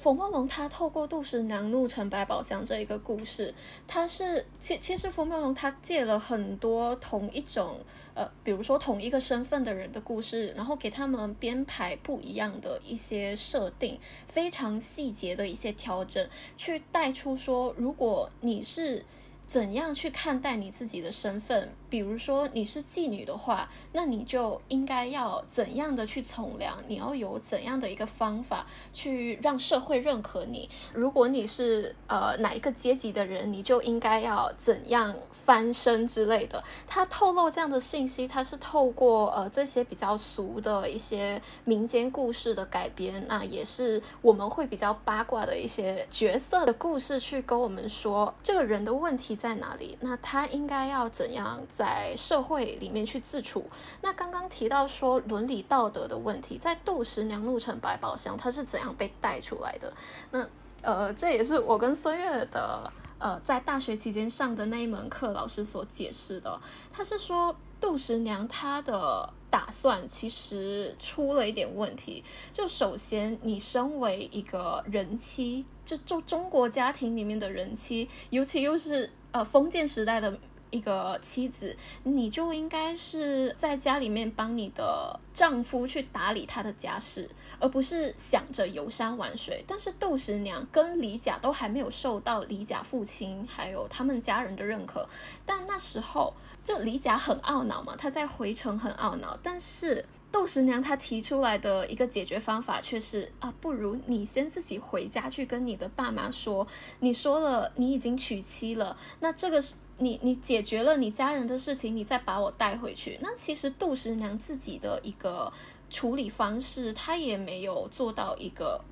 [0.00, 3.54] 冯梦龙他透过杜十娘怒沉百宝箱这一个故事，
[3.86, 7.78] 他是其其实冯梦龙他借了很多同一种
[8.14, 19.04] 呃，比如说同一个身份的人的故事，然后给他们编排不一样的一些设定，非常细节的一些调整，去带出说，如果你是
[19.46, 21.74] 怎样去看待你自己的身份。
[21.90, 26.78] 比如说你是妓女的话，那你就应该要怎样的去从良？
[26.86, 30.70] 你要有怎样的一个方法去让社会认可你？
[30.94, 36.62] 如果你是呃哪一个阶级的人，你就应该要怎样翻身之类的。
[36.86, 51.60] 他透露这样的信息，他是透过呃这些比较俗的一些民间故事的改编，那也是我们会比较八卦的一些角色的故事，去跟我们说这个人的问题在哪里，那他应该要怎样。
[51.80, 53.64] 在社会里面去自处。
[54.02, 59.90] 那刚刚提到说伦理道德的问题，在《杜十娘怒沉百宝箱》它是怎样被带出来的？
[60.30, 60.46] 那
[60.82, 66.60] 呃，这也是我跟孙悦的呃在大学期间上的那一门课老师所解释的。
[66.92, 72.22] 他是说杜十娘她的打算其实出了一点问题。
[72.52, 80.38] 就首先，你身为一个人妻，就就中国家庭里面的人妻，尤其又是呃封建时代的。
[80.70, 87.28] 一个妻子，你就应该是在家里面帮你的丈夫去打理他的家事，
[87.58, 89.64] 而不是想着游山玩水。
[89.66, 95.08] 但是杜十娘跟李甲都还没有受到李甲父亲还有他们家人的认可，
[95.44, 100.06] 但那时候就李甲很懊恼嘛，他在回城很懊恼，但是。
[100.32, 106.64] 杜十娘她提出来的一个解决方法却是啊，不如你先自己回家去跟你的爸妈说，
[107.00, 113.18] 你说了你已经娶妻了，那这个是你你解决了你家人的事情，你再把我带回去。
[113.22, 115.52] 那其实杜十娘自己的一个
[115.90, 118.82] 处理方式，她也没有做到一个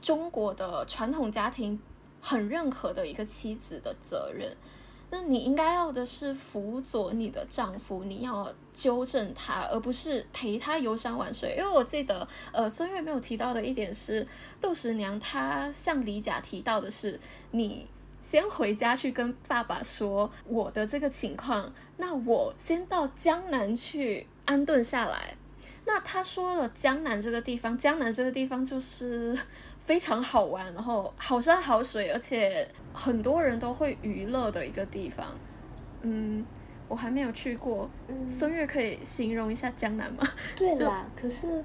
[0.00, 1.78] 中国的传统家庭
[2.20, 4.56] 很认可的一个妻子的责任。
[5.10, 11.54] 那你应该要的是辅佐你的丈夫，你要纠正他，而不是陪他游山玩水。
[11.58, 14.26] 因为我记得，呃，孙悦没有提到的一点是，
[14.58, 17.86] 杜十娘她向李甲提到的是，你
[18.22, 25.34] 先回家去跟爸爸说我的这个情况，那我先到江南去安顿下来。
[25.84, 29.38] 那他说了江南这个地方，江南这个地方就是。
[29.84, 35.26] 非常好玩，然后好山好水，而且很多人都会娱乐的一个地方。
[36.02, 36.46] 嗯，
[36.86, 37.90] 我还没有去过。
[38.06, 40.22] 嗯，孙悦可以形容一下江南吗？
[40.56, 41.64] 对啦，可是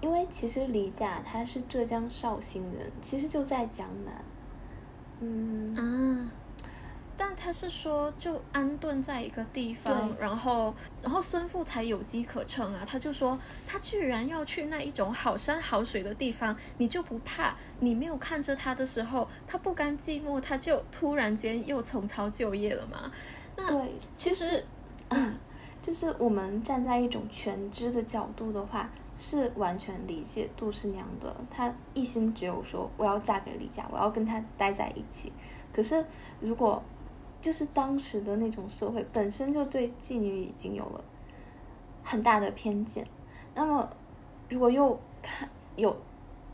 [0.00, 4.14] 因为其实李甲他是浙江绍兴人，其实就在江南。
[5.20, 6.30] 嗯啊。
[7.18, 12.82] 但他是说，就安顿在一个地方，然后，然后孙父才有机可乘啊。
[12.86, 17.54] 他就说，他居然要去那一种好山好水的地方，你就不怕？
[17.80, 23.10] 你没有看着他的时候，他不甘寂寞，他就突然间又重操旧业了吗？
[23.56, 23.82] 那
[24.14, 24.62] 其实，
[25.08, 25.34] 嗯，
[25.82, 31.34] 就是我们站在一种全知的角度的话，是完全理解杜十娘的。
[31.50, 35.32] 她一心只有说，我要嫁给李家，我要跟他待在一起。
[35.72, 36.04] 可是
[36.40, 36.82] 如果
[37.40, 41.04] 就是当时的那种社会本身就对妓女已经有了
[42.02, 43.06] 很大的偏见，
[43.54, 43.88] 那么
[44.48, 45.96] 如果又看有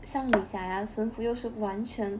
[0.03, 2.19] 像李甲呀、孙福又是完全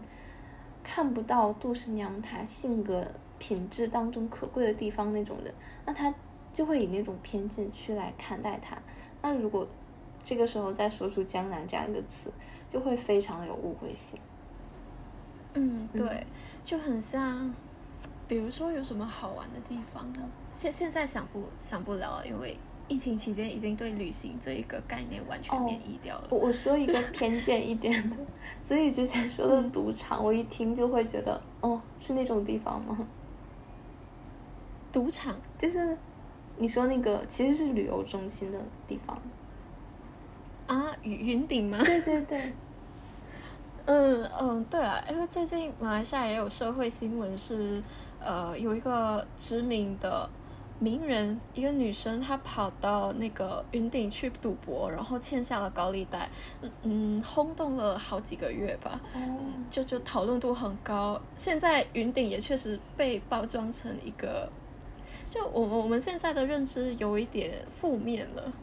[0.84, 3.06] 看不到杜十娘她性格
[3.38, 5.54] 品质当中可贵的地方那种人，
[5.86, 6.14] 那他
[6.54, 8.78] 就会以那种偏见去来看待她。
[9.22, 9.68] 那如果
[10.26, 12.32] 这个时候再说出“江南”这样一个词，
[12.70, 14.20] 就会非常的有误会性。
[15.54, 16.26] 嗯，对，
[16.64, 17.54] 就很像。
[18.26, 20.20] 比如说有什么好玩的地方呢？
[20.54, 22.58] 现现在想不想不了，因为
[22.88, 26.28] 疫情期间已经对旅行这一个概念完全免疫掉了。
[26.32, 28.16] 我我说一 个偏见一点的，
[28.66, 32.98] 所以之前说的赌场，我一听就会觉得，哦，是那种地方吗？
[34.92, 35.96] 赌场就是
[36.58, 39.22] 你说那个其实是旅游中心的地方
[40.68, 41.80] 啊，云云顶吗？
[41.84, 42.54] 对对对。
[43.86, 47.82] 嗯嗯，对啊，因为最近马来西亚也有社会新闻是。
[48.26, 50.30] 呃，有一个知名的
[50.80, 56.30] 名人，一个女生，她跑到那个云顶去赌博，然后欠下了高利贷，
[56.62, 58.98] 嗯嗯，轰动了好几个月吧，
[59.70, 61.20] 就就讨论度很高。
[61.36, 64.50] 现在云顶也确实被包装成一个，
[65.30, 68.54] 就我我们现在的认知有一点负面了，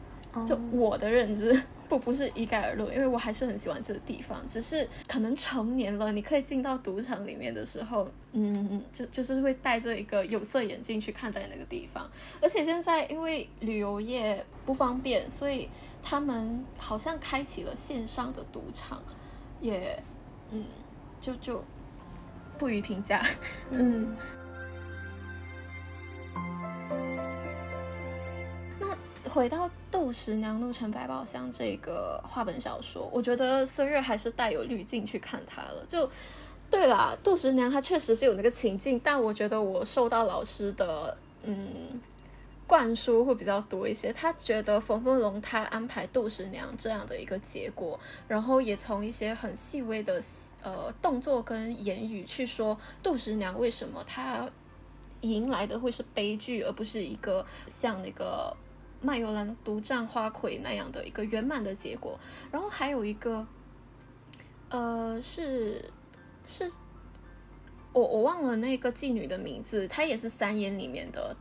[0.45, 1.61] 就我的认知。
[1.91, 4.41] 不不是一概而论，因为我还是很喜欢这个地方。
[4.47, 12.09] 只是可能成年了，你可以进到赌场里面的时候，嗯，就就是会戴着一个有色眼镜去看待那个地方。
[12.41, 15.67] 而且现在因为旅游业不方便，所以
[16.01, 19.03] 他们好像开启了线上的赌场，
[19.59, 20.01] 也
[20.51, 20.63] 嗯，
[21.19, 21.61] 就就
[22.57, 23.21] 不予评价。
[23.69, 24.15] 嗯。
[29.33, 35.85] 回到《杜十娘怒沉百宝箱》这个话本小说，我觉得孙悦还是带有滤镜去看它了。
[35.87, 36.09] 就
[36.69, 42.01] 对啦，杜十娘她确实是有那个情境，但我觉得我受到老师的嗯。
[42.67, 50.23] 灌输会比较多一些，他觉得冯梦龙他安排杜十娘这样的一个结果，然后也从一些很细微的
[50.63, 54.49] 呃动作跟言语去说杜十娘为什么她
[55.19, 58.55] 迎来的会是悲剧，而不是一个像那个
[59.01, 62.19] 麦游兰独占花魁那样的一个圆满的结果。
[62.51, 63.45] 然后还有一个，
[64.69, 65.83] 呃，是
[66.45, 66.71] 是，
[67.93, 71.35] 我我忘了那个妓女的名字，她也是三言里面的。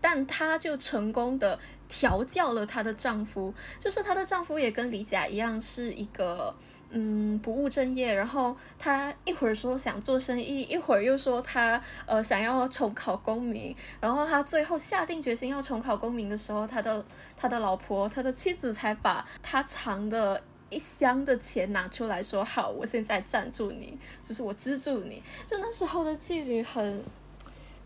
[0.00, 6.54] 但她就成功的调教了她的丈夫，就是她的丈夫也跟李甲一样是一个
[6.96, 17.04] 嗯不务正业，然后他一会儿说想做生意，一会儿又说他呃想要重考功名，然后他最后下定决心要重考功名的时候，他的
[17.36, 27.02] 他的老婆他的妻子才把他藏的一箱的钱拿出来说好，我现在赞助你，就是我资助你，就那时候的妓女很。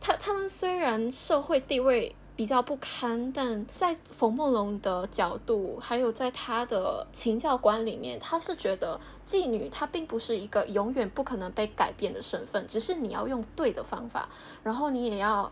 [0.01, 14.29] 他他们虽然社会地位比较不堪，但在冯梦龙的角度，还有在他的情教观里面，他是觉得妓女她并不是一个永远不可能被改变的身份，只是你要用对的方法，
[14.63, 15.51] 然后你也要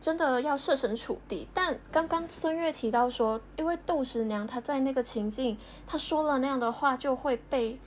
[0.00, 1.46] 真的要设身处地。
[1.54, 7.78] 但刚刚孙悦提到说，因为窦十娘她在那个情境，她说了那样的话就会被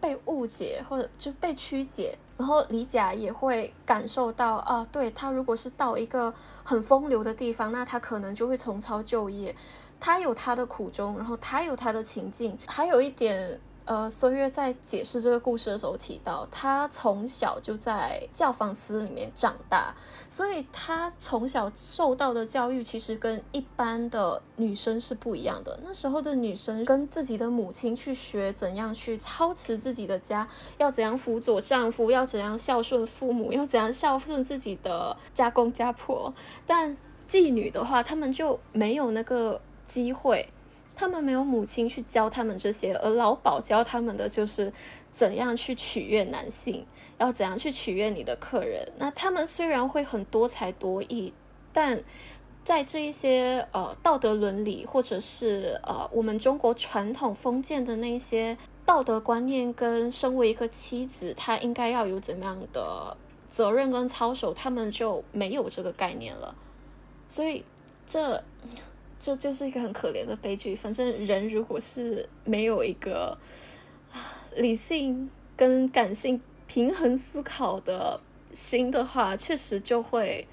[0.00, 2.18] 被误解或者就被曲解。
[2.38, 6.32] 然后李甲也会感受到啊，对他如果是到一个
[6.64, 9.54] 很风流的地方，那他可能就会重操旧业。
[10.00, 13.60] 他有他的苦衷，然后他有他的情境，还有一点。
[13.88, 19.94] 呃，孙悦在解释这个故事的时候提到，他从小就在教坊司里面长大，
[20.28, 25.80] 所以他从小受到的教育其实跟一般的女生是不一样的。
[25.82, 30.46] 那时候的女生跟自己的母亲去学怎样去操持自己的家，
[30.76, 36.34] 要怎样辅佐丈夫，要怎样孝顺父母，要怎样孝顺自己的家公家婆。
[36.66, 36.94] 但
[37.26, 40.46] 妓女的话，她们就没有那个机会。
[40.98, 44.72] 他们没有母亲去教他们这些，而老鸨教他们的就是
[45.12, 46.84] 怎样去取悦男性，
[47.18, 48.90] 要怎样去取悦你的客人。
[48.98, 51.32] 那他们虽然会很多才多艺，
[51.72, 52.02] 但
[52.64, 63.16] 在这一些呃道德伦理，或者是呃我们中国传统封建的那些道德观念，跟身为一个妻子，她应该要有怎么样的
[63.48, 66.52] 责任跟操守，他们就没有这个概念了。
[67.28, 67.64] 所以
[68.04, 68.42] 这。
[69.20, 70.74] 这就是一个很可怜的悲剧。
[70.74, 73.36] 反正人如果是没有一个
[74.56, 78.20] 理性跟感性平衡思考的
[78.52, 80.46] 心的话，确实就会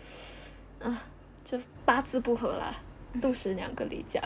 [0.80, 1.04] 啊，
[1.43, 2.75] 就八字不合啦。
[3.21, 4.21] 杜十两个李甲，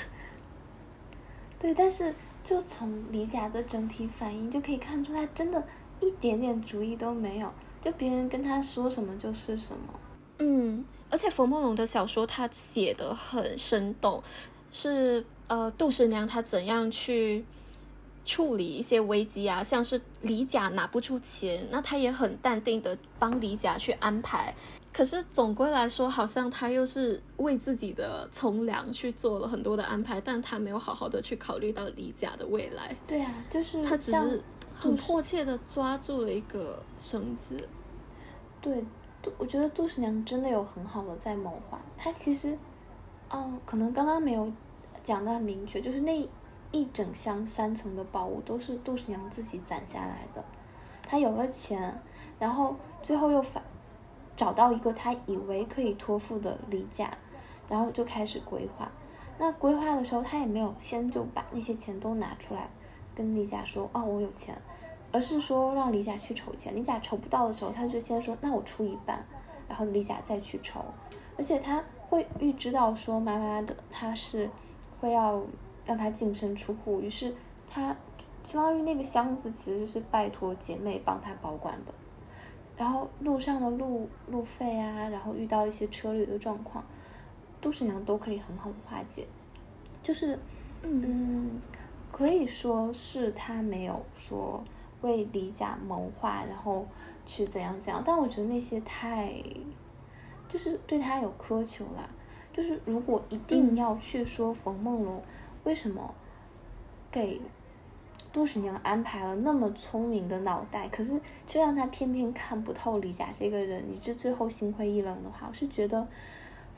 [1.58, 2.14] 对，但是
[2.44, 5.66] 就从李甲的整体反应就可以看出，他真的
[5.98, 10.00] 一点点主意都没有，就别人跟他说什么就是什么。
[10.40, 10.84] 嗯。
[11.10, 14.22] 而且冯梦龙的小说他写的很生动，
[14.72, 17.44] 是呃杜十娘她怎样去
[18.24, 24.54] 处理一些危机啊，像是李甲拿不出钱，那他也很淡定的帮李甲去安排。
[24.92, 32.94] 可是总归来说，好像他又是为自己的从良去做了很多的安排，但他没有好好的去考虑到李甲的未来。
[33.06, 34.42] 对啊，就是他只是
[34.74, 37.56] 很迫切的抓住了一个绳子。
[38.60, 38.84] 对。
[39.22, 41.80] 杜，我觉得杜十娘真的有很好的在谋划。
[41.96, 42.56] 她其实，
[43.30, 44.50] 哦，可能刚刚没有
[45.02, 46.28] 讲的很明确，就是那
[46.70, 50.44] 一整箱三层的宝物都是杜十娘自己攒下来的。
[51.02, 52.00] 她有了钱，
[52.38, 53.62] 然后最后又反
[54.36, 57.10] 找到一个她以为可以托付的李甲，
[57.68, 58.90] 然后就开始规划。
[59.38, 62.70] 那规划的时候，她也没有先就把那些钱都拿出来
[63.14, 64.56] 跟李甲说：“哦，我有钱。”
[65.12, 69.24] 而是说让李甲去筹钱，李甲筹不到的时候，他就先说那我出一半，
[69.68, 70.84] 然后李甲再去筹，
[71.36, 74.48] 而且他会预知到说妈妈的他是
[75.00, 75.42] 会要
[75.84, 77.34] 让他净身出户，于是
[77.68, 77.96] 他
[78.44, 81.92] 相当于那个箱子其实是拜托姐妹帮他保管的，
[82.76, 86.84] 然后路上的路路费啊，然后遇到一些车旅的状况，
[87.60, 89.26] 杜十娘都可以很好的化解，
[90.04, 90.38] 就是
[90.82, 91.60] 嗯，
[92.12, 94.62] 可以说是他没有说。
[95.02, 96.86] 为李甲谋划，然后
[97.26, 99.32] 去怎样怎样，但我觉得那些太，
[100.48, 102.08] 就是对他有苛求了。
[102.52, 105.22] 就是如果一定要去说冯梦龙
[105.62, 106.12] 为什么
[107.10, 107.40] 给
[108.32, 116.06] 杜十娘安排了那么聪明的脑袋，可是却让他偏偏看不透李甲这个人，以致最后心灰意冷的话，我是觉得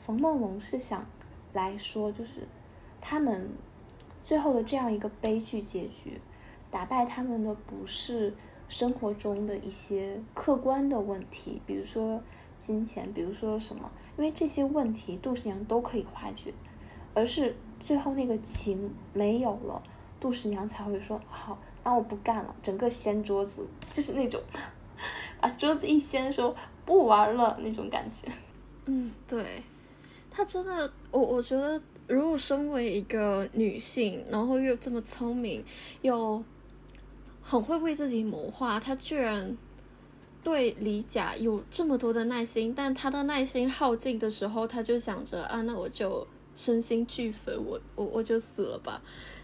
[0.05, 1.05] 冯梦龙是想
[1.53, 2.47] 来说，就是
[3.01, 3.49] 他们
[4.23, 6.21] 最后的这样一个悲剧结局，
[6.73, 8.33] 打败他们的不是
[8.67, 12.19] 生活中的一些客观的问题，比如说
[12.57, 16.51] 金钱，比如说什么，因为这些问题杜十娘都可以化解，
[17.13, 19.83] 而是最后那个情没有了。
[20.19, 24.41] 杜十娘才会说好，那我不干了，整个掀桌子，就是那种
[25.39, 26.55] 把桌子一掀，说
[26.85, 28.27] 不玩了那种感觉。
[28.85, 29.61] 嗯，对，
[30.31, 35.63] 她真的，我我觉得，如果身为一个女性，然后又这么聪明，
[36.01, 36.43] 又
[37.43, 39.55] 很会为自己谋划，他居然
[40.43, 46.25] 对李甲有这么多的耐心，但他的耐心耗尽的时候，他就想着啊，那我就
[46.55, 49.01] 身心俱焚，我我我就死了吧，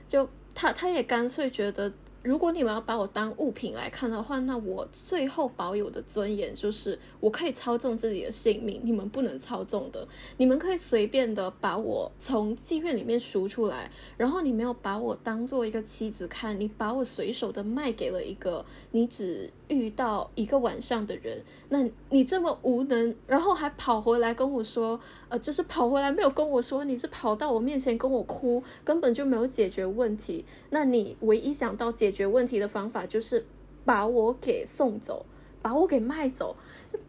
[0.07, 0.27] 就。
[0.55, 1.89] 他他也干脆觉得。
[2.21, 10.05] 如果你们要把我当物品来看的话，那我最后保有的尊严就是我可以操纵自己的性命，你们不能操纵的。
[10.35, 21.41] 你们可以随便的把我从妓院里面赎出来，然后你没有把我当做一个妻子看，你把我随手的卖给了一个你只遇到一个晚上的人。
[21.69, 24.99] 那你这么无能，然后还跑回来跟我说，
[25.29, 30.43] 呃，就是跑回来没有跟我说，你是跑到我面前跟我哭，根本就没有解决问题。
[30.71, 32.08] 那你唯一想到解。
[32.09, 33.45] 解决问题的方法就是
[33.85, 35.23] 把我给送走，
[35.61, 36.55] 把我给卖走，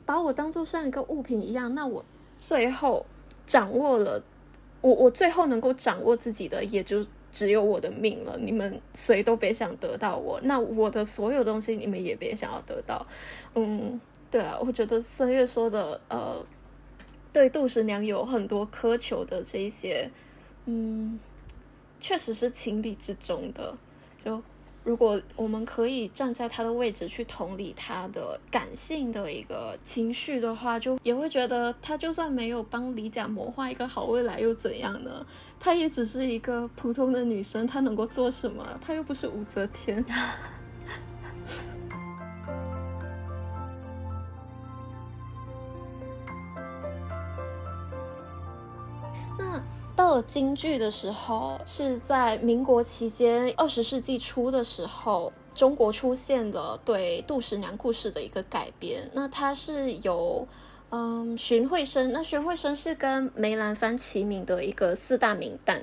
[0.05, 1.75] 把我当做像一个物品一样。
[1.75, 2.05] 那我
[2.39, 3.07] 最后
[3.47, 4.23] 掌握了，
[4.83, 8.37] 我我最后能够掌握自己的，也就只有我的命了。
[8.39, 13.07] 你们谁都别想得到我，那我的所有东西你们也别想要得到。
[13.55, 13.99] 嗯，
[14.31, 16.45] 对啊，我觉得孙悦说的，呃，
[17.33, 20.11] 对杜十娘有很多苛求的这一些，
[20.67, 21.19] 嗯，
[22.01, 23.75] 确实是情理之中的，
[24.23, 24.43] 就。
[24.83, 35.25] 如果我们可以站在他的位置去同理他的感性的一个情绪的话，就也会觉得他就算没有帮李甲谋划一个好未来又怎样呢？
[35.59, 38.67] 她也只是一个普通的女生，她能够做什么？
[38.81, 40.03] 她又不是武则天。
[49.39, 49.63] 那
[50.01, 59.11] 到京剧的时候，是在民国期间，二十世纪初的时候，中国出现了对杜十娘故事的一个改编。
[59.13, 60.49] 那它是由
[60.89, 65.83] 嗯荀慧生，那荀慧生是跟梅兰芳齐名的一个四大名旦，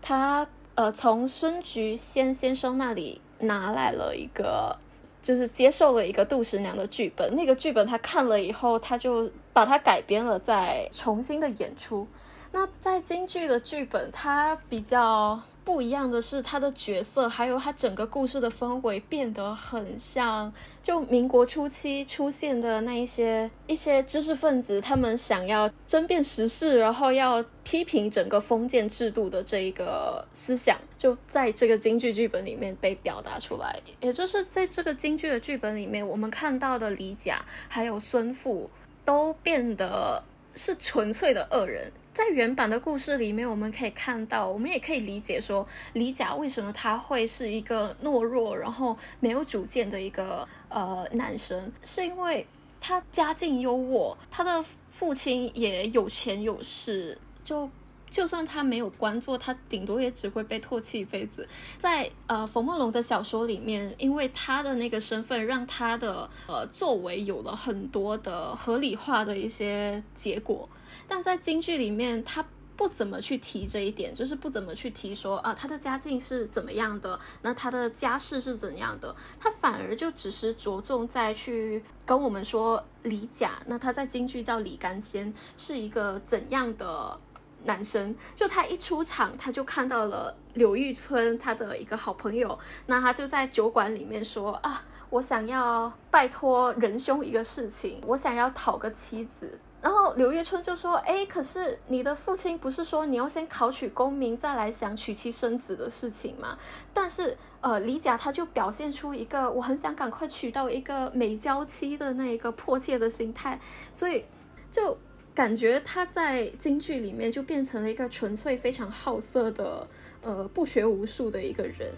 [0.00, 4.78] 他呃从孙菊仙先生那里拿来了一个，
[5.20, 7.36] 就是接受了一个杜十娘的剧本。
[7.36, 12.08] 那个剧本他看了以后，他就把它改编了，再重新的演出。
[12.52, 33.80] 那在京剧的剧本，它比较不一样的是，它的角色还有它整个故事的氛围变得很像，就民国初期出现的那一些一些知识分子，他们想要争辩时事，然后要批评整个封建制度的这一个思想，就在这个京剧剧本里面被表达出来。
[34.00, 38.68] 也就是在这个京剧的剧本里面，我们看到的李甲还有孙富
[39.06, 40.22] 都变得
[40.54, 41.90] 是纯粹的恶人。
[42.14, 52.46] 在原版的故事里面，我们可以看到，我们也可以理解说，李甲为什么他会是一个懦弱，然后没有主见的一个呃男生，是因为
[52.80, 57.68] 他家境优渥，他的父亲也有钱有势，就
[58.12, 61.48] 就算他没有官做，他顶多也只会被唾弃一辈子。
[61.78, 70.68] 在呃冯梦龙的小说里面，因为他的那个身份，让他的呃作为有了很多的合理化的一些结果。
[71.08, 72.44] 但在京剧里面，他
[72.76, 87.18] 不怎么去提这一点，就是不怎么去提说啊，他的家境是怎么样的，那他的家世是怎样的，他反而就只是着重在去跟我们说李甲，那他在京剧叫李干仙，是一个怎样的
[87.64, 88.14] 男生？
[88.34, 99.58] 就他一出场，他就看到了柳玉春，他的一个好朋友，那他就在酒馆里面说啊，我想要拜托仁兄一个事情，我想要讨个妻子。
[99.80, 106.56] 然后刘玉春就说：“哎，可是你的父亲不是说你要先考取功名，再来想娶妻生子的事情吗？”
[106.94, 113.60] 但是，呃，李甲他就表现出一个我很想赶快娶到一个美娇妻的那一个迫切的心态，
[113.92, 114.24] 所以
[114.70, 114.96] 就
[115.34, 119.86] 感觉他在京剧里面就变成了一个纯粹非常好色的，
[120.20, 121.92] 呃，不学无术的一个人。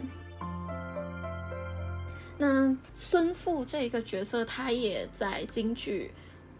[2.38, 6.10] 那孙富这一个角色，他也在京剧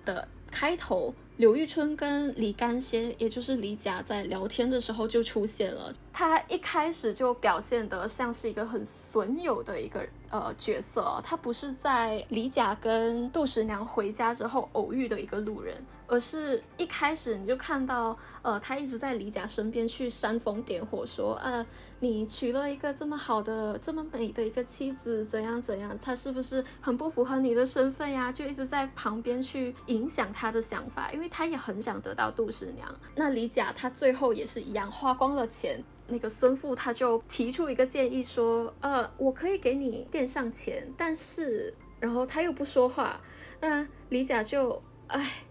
[0.05, 0.29] 的。
[0.51, 5.93] 开头，刘玉春跟李干仙，也就是李甲，在聊天的时候就出现了。
[6.12, 15.75] 他一开始就表现得像是一个很损友的一个呃角色，他不是在李甲跟杜十娘回家之后偶遇的一个路人，
[16.07, 21.65] 而是一开始你就看到呃他一直在李甲身边去煽风点火，说呃
[22.01, 28.31] 你娶了一个这么好的这么美的一个妻子，怎样怎样，他是不是很不符合你的身份呀？
[28.31, 32.95] 就一直在旁边去影响他的想法，因为他也很想得到杜十娘。
[33.15, 35.83] 那李甲他最后也是一样花光了钱。
[36.07, 43.19] 那个孙父他就提出一个建议说，呃，我可以给你垫上钱，但是，然后他又不说话，
[43.63, 45.43] 那李甲就，哎，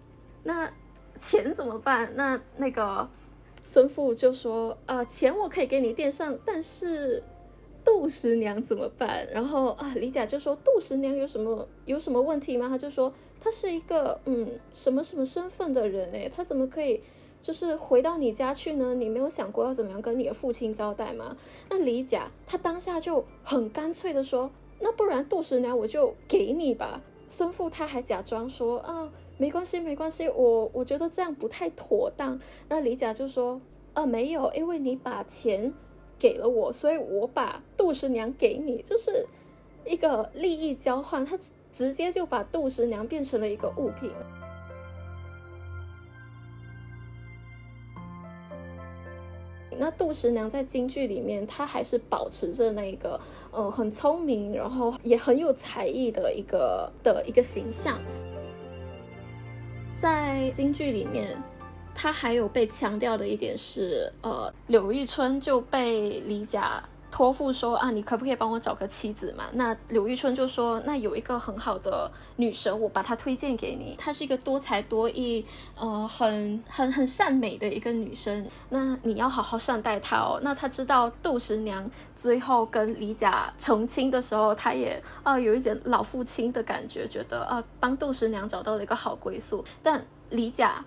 [0.43, 0.71] 那
[1.19, 2.11] 钱怎么办？
[2.15, 3.07] 那那个
[3.61, 7.23] 孙父就说，呃，钱我可以给你垫上，但是
[7.83, 9.27] 杜十娘怎么办？
[9.31, 12.67] 然后啊，李甲就说，杜十娘有什么有什么问题吗？
[12.69, 17.01] 他就说，他是一个嗯什么什么身份的人诶，他怎么可以？
[17.41, 18.93] 就是回到你家去呢？
[18.93, 21.35] 你没有想过要怎么样跟你的父亲交代吗？
[21.69, 29.11] 那李甲他当下就很干脆的说：“那不然杜十娘我就给你吧。”孙父他还假装说：“啊，
[29.43, 32.39] 没关系，没关系，我我觉得这样不太妥当。”
[32.69, 33.59] 那李甲就说
[33.93, 35.73] ：“啊，没有，因为你把钱
[36.17, 39.27] 给了我，所以我把杜十娘给你，就是
[39.85, 41.25] 一个利益交换。
[41.25, 41.37] 他
[41.73, 44.09] 直接就把杜十娘变成了一个物品。”
[49.77, 53.19] 那杜十娘在京剧里面，她还是保持着那个，
[53.51, 57.99] 呃，很聪明，然后也很有才艺的一个的一个形象。
[60.04, 61.41] 在京剧里面，
[61.95, 66.84] 他还有被强调的一点是，呃，柳玉春就被李甲。
[67.14, 69.43] 托付说啊，你可不可以帮我找个妻子嘛？
[69.53, 73.93] 那柳玉春就说，那有一个很好的女神，我把她推荐给你。
[73.99, 75.45] 她是一个多才多艺，
[75.76, 78.47] 呃，很很很善美的一个女生。
[78.70, 80.39] 那你要好好善待她哦。
[80.41, 89.64] 那她知道杜十娘最后跟李甲成亲的时候，她也啊有一点老父亲的感觉，觉得啊帮杜十娘找到了一个好归宿。
[89.84, 90.84] 但李甲。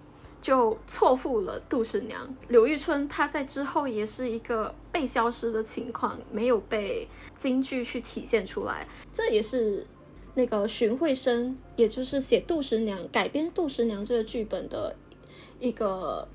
[0.47, 8.87] 就错付了杜十娘，柳玉春她在之后也是一个被消失的情况，没有被京剧去体现出来。
[9.13, 9.85] 这也是
[10.35, 14.95] 那个荀慧生，也就是写杜十娘、改编杜十娘这个剧本的
[15.59, 16.29] 一个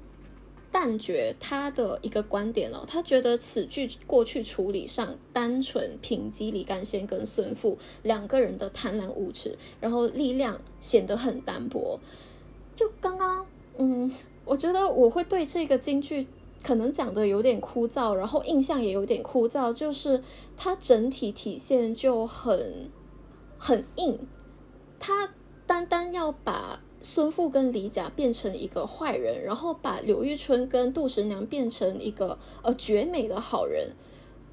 [0.74, 2.86] 旦角，他的一个观点了。
[2.86, 11.98] 他觉得此剧过去处理上单纯凭击李干先跟孙富两个人的贪婪无耻，然后力量显得很单薄。
[12.76, 13.46] 就刚刚。
[14.52, 16.28] 我觉得我会对这个京剧
[16.62, 20.22] 可能讲的有点枯燥，然后印象也有点枯燥，就是
[20.58, 22.92] 它整体体现就很
[23.58, 24.20] 很硬，
[25.00, 25.30] 它
[25.66, 33.92] 单单要把孙富跟李甲变成一个坏人，然后把柳玉春跟杜十娘变成一个呃绝美的好人。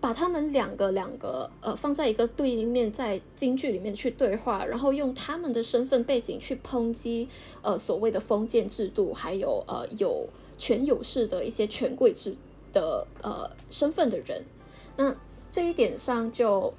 [0.01, 7.28] 把他们两个两个呃放在一个对立面，在京剧里面去对话，然后用他们的身份背景去抨击
[7.62, 12.34] 呃所谓的封建制度，还有呃有权有势的一些权贵制
[12.72, 14.44] 的呃身份的人，
[14.96, 15.16] 那
[15.51, 16.72] 这一点上就。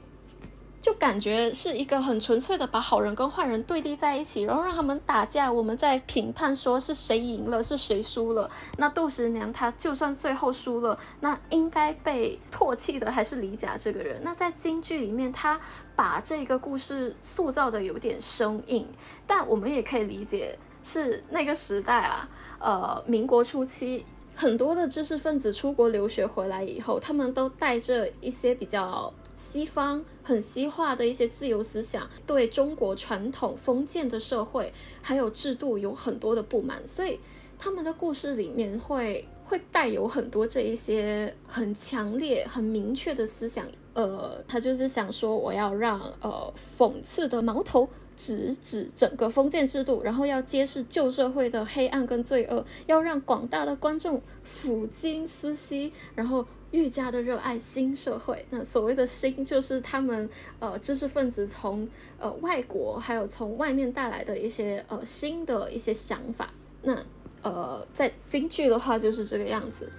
[0.81, 8.49] 就感觉是一个很纯粹的把好人跟坏人对立在一起，然后让他们打架，我们在评判说是谁赢了，是谁输了。
[8.77, 14.21] 那杜十娘她就算最后输了，那应该被唾弃的还是李甲这个人。
[14.23, 15.59] 那在京剧里面，他
[15.97, 18.87] 把这个故事塑造的有点生硬，
[19.27, 29.13] 但我们也可以理解是那个时代啊，呃，民国初期很多的知识分子出国留学回来以后，他们都带着一些比较。
[29.39, 37.17] 西方很西化的一些自由思想，对中国传统封建的社会还有制度有很多的不满，所以
[37.57, 43.65] 他们的故事里面会会带有很多这一些很强烈、很明确的思想。
[43.93, 47.87] 呃，他就是想说，我要让呃讽刺的矛头
[48.17, 56.45] 直指整个封建制度，然后要揭示旧社会的黑暗跟罪恶，要让广大的观众抚今思昔，然后。
[56.71, 61.87] 愈加的热爱新社会，那所谓的新就是他们呃知识分子从
[62.19, 66.53] 呃外国还有从外面带来的一些呃新的一些想法。
[66.83, 67.03] 那
[67.41, 69.91] 呃在京剧的话就是这个样子。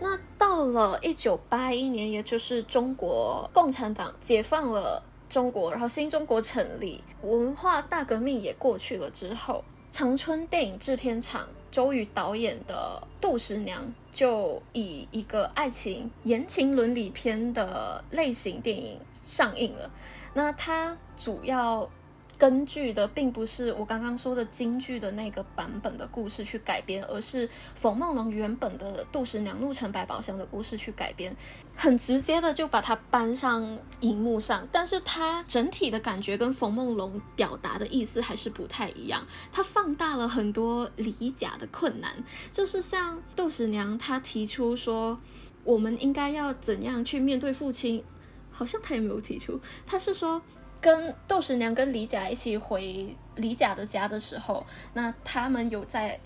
[0.00, 11.48] 那到了一九八一年，也就是中国共产党解放了中国，然后新中国成立，文化大革命也过去了之后，长春电影制片厂。
[11.72, 19.90] 周瑜导演的《杜十娘》就以一个爱情言情伦理片的类型电影上映了。
[20.34, 21.88] 那它主要
[22.42, 31.36] 根据的并不是我刚刚说的京剧的那个版本的故事去改编，而是冯梦龙原本的《杜十娘怒沉百宝箱》的故事去改编，
[31.76, 34.66] 很直接的就把它搬上荧幕上。
[34.72, 42.12] 但是它整体的感觉跟冯梦龙表达的意思还是不太一样，它放大了很多理假的困难，
[42.50, 45.16] 就是像杜十娘她提出说，
[45.62, 48.02] 我们应该要怎样去面对父亲，
[48.50, 50.42] 好像他也没有提出，他是说。
[50.82, 56.20] 跟窦十娘跟李甲一起回李甲的家的时候，那他们有在。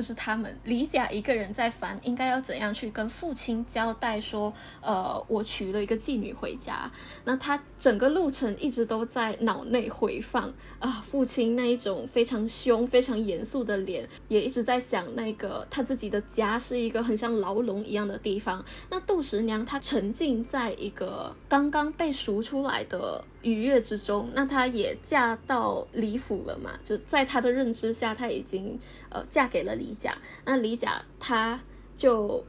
[0.00, 6.90] 不是他们，李甲一个人在烦，应该要怎样去跟父亲交代说，呃，我娶了一个妓女回家。
[7.26, 18.64] 那他整个路程一直都在脑内回放啊，父亲那一种非常凶、非常严肃的脸，也一直在想那个他自己的家是一个很像牢笼一样的地方。
[18.88, 26.70] 那杜十娘她沉浸在一个刚刚被赎出来的愉悦之中，那她也嫁到李府了嘛？
[26.82, 28.80] 就在她的认知下，她已经。
[29.10, 31.60] 呃，嫁给了李甲，那李甲他
[31.96, 32.42] 就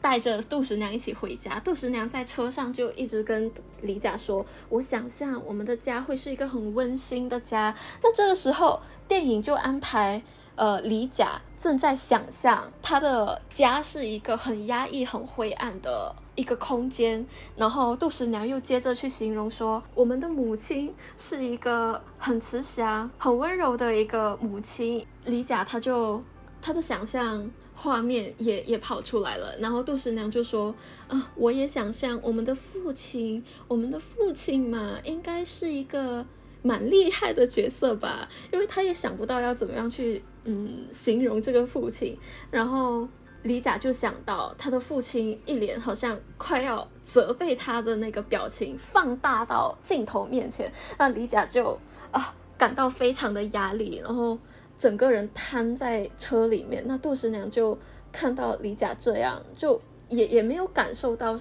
[0.00, 1.60] 带着杜十娘一起回家。
[1.60, 3.50] 杜十娘在车上就一直跟
[3.82, 10.22] 李甲说：“我想象我们的家会是一个很温馨的家。”那这个时候，电影就安排
[10.56, 17.24] 呃李甲正在想象他的家是一个很压抑、很灰暗的一个空间。
[17.56, 26.22] 然后杜十娘又接着去形容说：“我们的母亲是一个很慈祥、很温柔的一个母亲。”李甲他就
[26.60, 30.74] 他的想象画面也也跑出来了，然后杜十娘就说
[31.08, 36.24] ：“啊，我也想象我们的父亲，我们的父亲嘛，应该是一个
[36.66, 38.28] 蛮厉害的角色吧？
[38.52, 42.18] 因为他也想不到要怎么样去嗯形容这个父亲。
[42.50, 43.08] 然后
[43.42, 51.78] 李甲就想到他的父亲一脸好像快要责备他的那个表情放大到镜头面前，那李甲就
[52.10, 54.38] 啊感到非常的压力，然后。
[54.78, 57.78] 整个人瘫在车里面，那杜十娘就
[58.12, 61.40] 看到李甲这样，就也也没有感受到，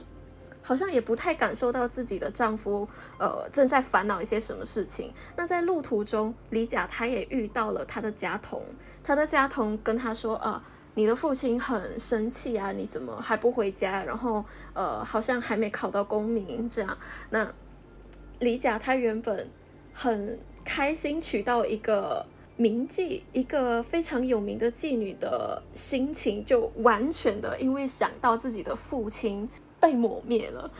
[0.66, 2.88] 好像也不太感受到自己的丈夫
[3.20, 5.14] 呃正在烦恼一些什么事情。
[5.38, 8.64] 那在路途中，李甲他也遇到了他的家童，
[9.04, 10.60] 他的家童跟他说：“呃，
[10.96, 14.04] 你的父亲很生气啊，你怎么还不回家？
[14.04, 14.44] 然后
[14.74, 16.98] 呃，好像还没考到功名这样。”
[17.30, 17.48] 那
[18.40, 19.48] 李甲他原本
[19.94, 22.26] 很开心娶到一个。
[22.58, 29.46] 铭记一个非常有名的妓女的心情，就完全的因为想到自己的父亲
[29.86, 30.72] 被抹灭了。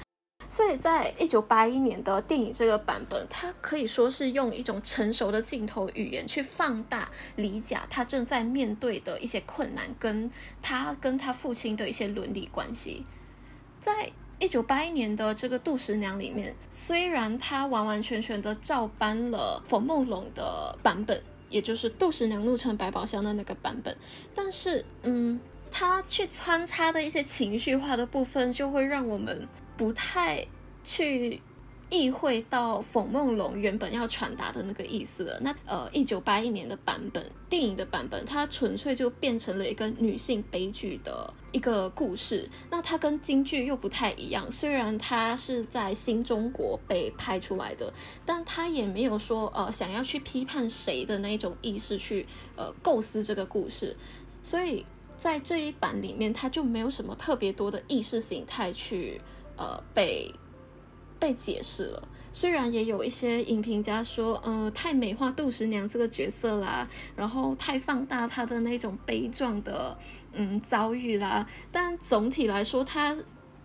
[0.50, 10.32] 所以在一九八一年的电影这个版本，它可以说是用一种成熟的镜头语言去放大李甲他正在面对的一些困难，跟
[10.62, 13.04] 他跟他父亲的一些伦理关系。
[13.80, 21.22] 在一九八一年的这个杜十娘里面，虽然他完完全全的照搬了冯梦龙的版本。
[21.48, 23.96] 也就是杜十娘怒沉百宝箱的那个版本，
[24.34, 25.40] 但是，嗯，
[25.78, 29.46] 他去穿插的一些情绪化的部分，就会让我们
[29.76, 30.48] 不太
[30.86, 31.42] 去。
[31.92, 35.40] 意会到冯梦龙原本要传达的那个意思了。
[35.42, 42.50] 那呃，一九八一年的版本，电影的版本，它纯粹就变成了一个女性悲剧的一个故事。
[42.72, 47.94] 那它跟京剧又不太一样，虽然它是在新中国被拍出来的，
[48.26, 53.96] 但它也没有说呃想要去批判谁的那一种意识去呃构思这个故事。
[54.42, 54.84] 所以
[55.26, 59.20] 在这一版里面，它就没有什么特别多的意识形态去
[59.58, 60.32] 呃被。
[61.18, 69.98] 被解释了，虽然也有一些影评家说，呃，太美化杜十娘这个角色啦，然后太放大她的那种悲壮的
[70.34, 73.18] 嗯遭遇啦，但总体来说，它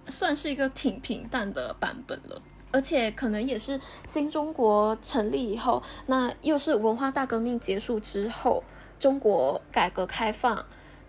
[0.06, 2.40] 算是一个挺平淡的版本了。
[2.70, 8.62] 而且可能也是新中国成立以后，那又是文化大革命结束之后，
[9.00, 10.64] 中国改革开放，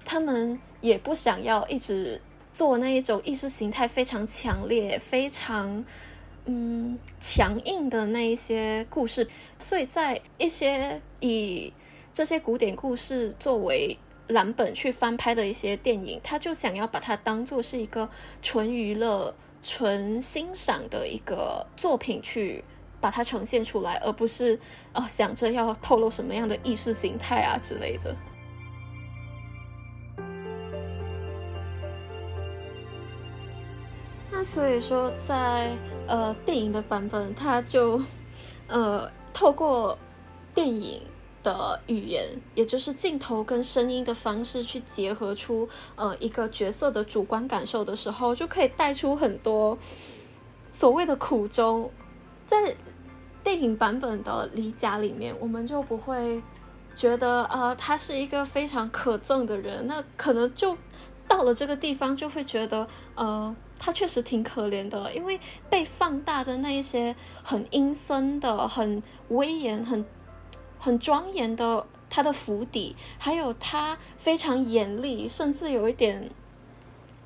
[0.06, 2.22] 他们也不想要一直
[2.54, 5.84] 做那一种意识形态非常强烈、非常。
[6.46, 9.28] 嗯，强硬的那一些故事，
[9.60, 11.72] 所以在一些以
[12.12, 13.96] 这些古典故事作为
[14.28, 18.10] 蓝本去翻拍的一些电影，他就想要把它当做是一个
[18.42, 19.32] 纯娱乐、
[19.62, 22.64] 纯欣赏的一个作品去
[23.00, 24.60] 把它呈现出来，而不是
[24.94, 28.16] 啊想着要透露什么样的意识形态啊之类的。
[34.44, 35.76] 所以说，在
[36.08, 38.02] 呃电影的版本，它就
[38.68, 39.98] 呃透过
[40.54, 41.02] 电影
[41.44, 49.78] 的语言，也就是镜头跟声音的方式去结合出呃一个角色的主观感受的时候，就可以带出很多
[50.70, 51.90] 所谓的苦衷。
[52.48, 52.76] 在
[53.44, 56.42] 电影版本的李甲里面，我们就不会
[56.96, 60.78] 觉得呃他是一个非常可憎的人，那可能就
[61.28, 65.40] 到了这个地方就会觉得呃他确实挺可怜的，因为
[65.72, 70.06] 被放大的那一些很阴森的、很威严、很
[70.78, 76.30] 很庄严的他的府邸，还有他非常严厉，甚至有一点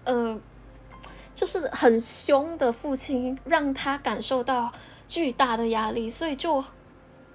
[0.05, 0.39] 呃
[1.33, 4.71] 就是很凶的父亲，让他感受到。
[5.07, 6.61] 巨大的压力，所以就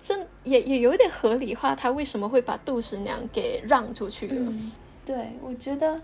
[0.02, 4.72] 真也也有一点合理化，他为什么会把杜十娘给让出去嗯，
[5.06, 5.98] 对，我觉得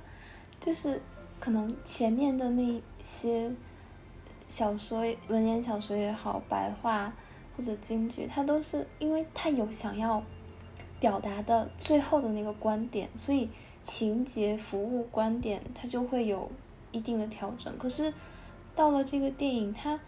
[0.61, 1.03] 就是
[1.41, 3.53] 可能前面的那些
[4.49, 7.13] 小说、文言小说也好，白话
[7.57, 10.23] 或者京剧，它都是因为它有想要
[10.99, 13.49] 表达的最后的那个观点，所以
[13.83, 16.51] 情节、服务、观点它就会有
[16.91, 17.79] 一定的调整。
[17.79, 18.13] 可是
[18.75, 20.01] 到了这个电影，它。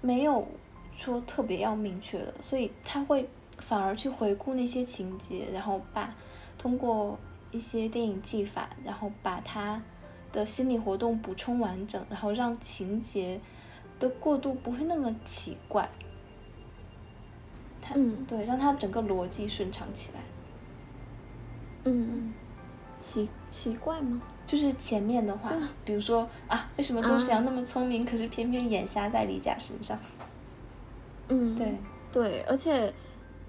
[0.00, 0.46] 没有
[0.94, 3.28] 说特别要明确的，所以他会
[3.58, 6.14] 反而去回顾那些情节，然后把
[6.56, 7.18] 通过
[7.50, 9.82] 一些电影技法，然后把它
[10.32, 13.40] 的心理活动补充完整，然后让情节
[13.98, 15.88] 的过渡不会那么奇怪。
[17.80, 20.20] 他嗯，对，让他整个逻辑顺畅起来。
[21.84, 22.34] 嗯，
[22.98, 24.20] 奇奇怪吗？
[24.46, 25.52] 就是前面的话，
[25.84, 29.98] 比如说啊，为什么杜十娘那么聪明，可是偏偏眼瞎在李甲身上？
[31.28, 31.74] 嗯，对
[32.10, 32.92] 对，而且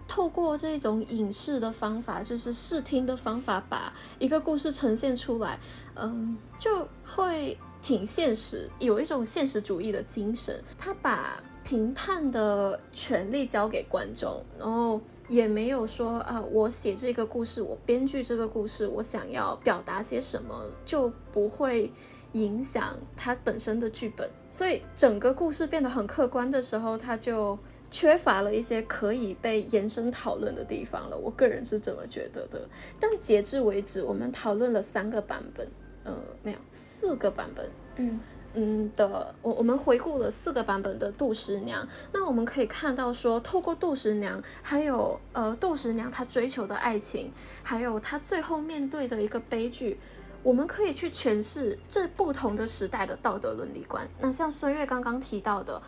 [0.09, 5.57] 透过这种影视的方法，就是视听的方法，把一个故事呈现出来，
[5.95, 10.61] 嗯，就会挺现实，有一种现实主义的精神。
[10.77, 14.99] 他把评判的权利交给观众，然后。
[15.29, 21.93] 也没有说啊，我写这个故事，我编剧这个故事，我想要表达些什么，就不会
[22.31, 24.27] 影响它本身的剧本。
[24.49, 27.55] 所以整个故事变得很客观的时候，它就
[27.91, 31.17] 缺乏了一些可以被延伸讨论的地方了。
[31.17, 32.61] 我个人是这么觉得的。
[32.99, 35.67] 但截至为止，我们讨论了三个版本，
[36.03, 36.13] 呃，
[36.43, 38.19] 没有四个版本，嗯。
[38.55, 47.31] 嗯的，我我们回顾了四个版本的杜十娘，那我们可以看到说，透过杜十娘，还有呃杜十娘她追求的爱情，
[47.61, 49.99] 还有她最后面对的一个悲剧，
[50.41, 54.09] 我们可以去诠释这不同的时代的道德伦理观。
[54.19, 55.79] 那像孙悦刚刚提到的，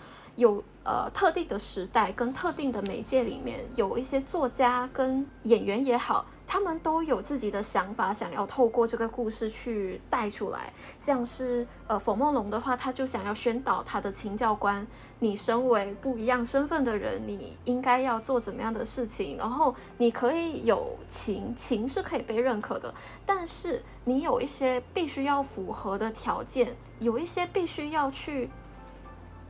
[0.41, 6.25] 有呃特定的时代跟特定的媒介里面，有一些作家跟演员也好。
[6.47, 10.73] 他们都有自己的想法，想要透过这个故事去带出来。
[10.99, 14.85] 像是呃，冯梦龙的话，他就想要宣导他的情教官：
[15.19, 19.37] 你身为不一样身份的人，你应该要做怎么样的事情。
[19.37, 22.93] 然后你可以有情，情是可以被认可的，
[23.25, 28.49] 但是你有一些必须要符合的条件，有一些必须要去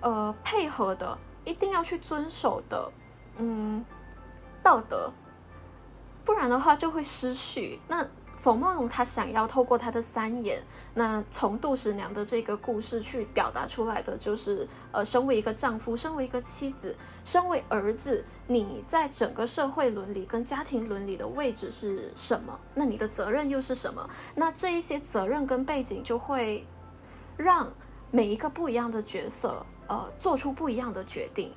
[0.02, 2.92] 呃配合的，一定要去遵守的，
[3.38, 3.84] 嗯，
[4.62, 5.12] 道德。
[6.24, 7.80] 不然的话就会失序。
[7.88, 8.06] 那
[8.38, 16.96] 冯梦龙他想要透过他的三眼，那从杜十娘的这个故事去表达出来的，就是呃，身为一个丈夫，身为一个妻子，
[17.26, 22.60] 身为儿子，你在整个社会伦理跟家庭伦理的位置是什么？
[22.76, 24.08] 那你的责任又是什么？
[24.36, 26.66] 那这一些责任跟背景就会
[27.38, 27.72] 让
[28.12, 31.52] 每一个不一样的角色，呃，做出不一样的决定。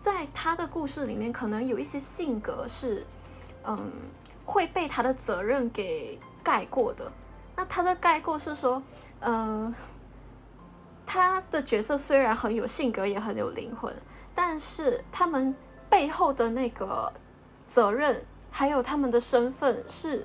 [0.00, 3.04] 在他的故事里面，可能有一些性格是。
[3.68, 3.90] 嗯，
[4.44, 7.10] 会被他的责任给盖过的。
[7.56, 8.80] 那他的盖过是说，
[9.18, 9.74] 嗯，
[11.04, 13.92] 他的角色虽然很有性格，也很有灵魂，
[14.36, 15.52] 但是他们
[15.90, 17.12] 背后的那个
[17.66, 20.24] 责任，还有他们的身份，是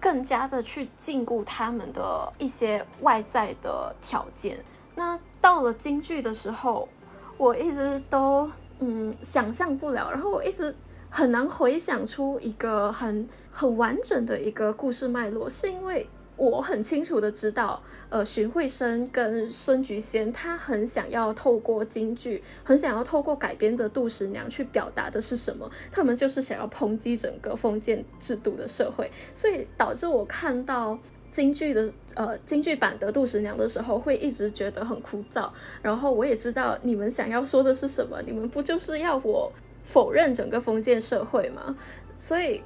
[0.00, 4.64] 更加的去禁锢他们的一些外在的条件。
[4.94, 6.88] 那到了京剧的时候，
[7.36, 10.74] 我一直都嗯想象不了，然后我一直。
[11.16, 16.04] 很难回想出一个很很完整的一个故事脉络，是因为
[16.36, 25.70] 我很清楚的知道，呃，荀慧生跟孙菊仙他很想要透过京剧，很想要透过改编的杜十娘去表达的是什么？
[25.92, 30.98] 他们就是想要抨击整个封建制度的社会，所以导致我看到
[31.34, 35.50] 京剧的呃京剧版的杜十娘的时候，会一直觉得很枯燥。
[35.82, 39.50] 然后我也知道你们想要说的是什么，你们不就是要我？
[39.86, 41.76] 否认整个封建社会吗，
[42.16, 42.62] 所以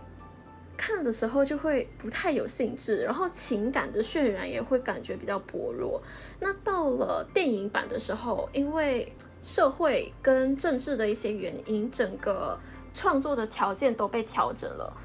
[0.77, 6.01] 看的时候就会不太有兴致，然后情感的渲染也会感觉比较薄弱。
[6.39, 9.13] 那到了电影版的时候，因为
[9.43, 12.57] 社会跟政治的一些原因，整个
[12.95, 14.97] 创作的条件都被调整了，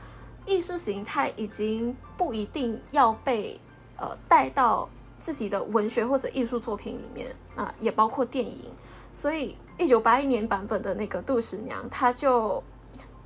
[0.45, 3.59] 意识形态已经不一定要被
[3.97, 4.87] 呃带到
[5.19, 8.71] 自己的文学或者艺术作品里面啊，也包括电影。
[9.13, 12.61] 所以一九八一年版本的那个杜十娘，她就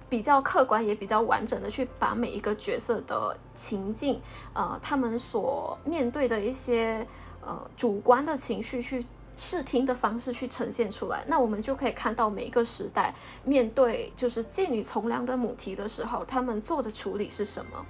[0.09, 4.22] 比较客观，也比较完整的去把每一个角色的情境，
[4.53, 7.05] 呃，他们所面对的一些
[7.41, 9.05] 呃主观的情绪去。
[9.38, 13.14] 视听的方式去呈现出来，那我们就可以看到每一个时代
[13.44, 17.86] 面对就是妓女从良的母题的时候，他们做的处理是什么。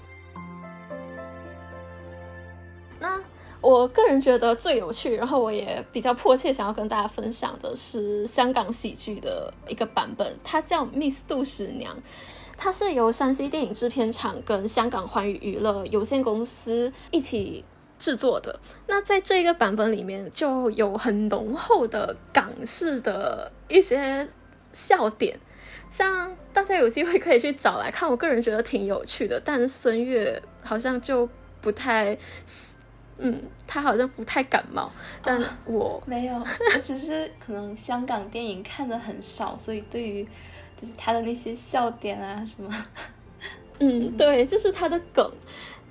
[3.00, 3.18] 那
[3.62, 11.96] 我个人觉得最有趣，然后我也比较迫切想要跟大家分享的是香港喜剧的一个版本，它叫《Miss 杜十娘》，
[12.58, 17.64] 它是由山西电影制片厂跟香港寰宇娱乐有限公司一起。
[17.98, 24.28] 制作的那在这个版本里面就有很浓厚的港式的一些
[24.72, 25.40] 笑点，
[25.90, 29.42] 像大家有机会可以去找来看，我个人觉得挺有趣的。
[29.44, 31.28] 但孙悦好像就
[31.62, 32.16] 不太，
[33.18, 34.92] 嗯，他好像不太感冒。
[35.24, 40.24] 但 我没有， 我只是可能香港电影看的很少，所以对于
[40.80, 42.70] 就是他的那些笑点啊什么，
[43.80, 45.32] 嗯，对，就是他的梗。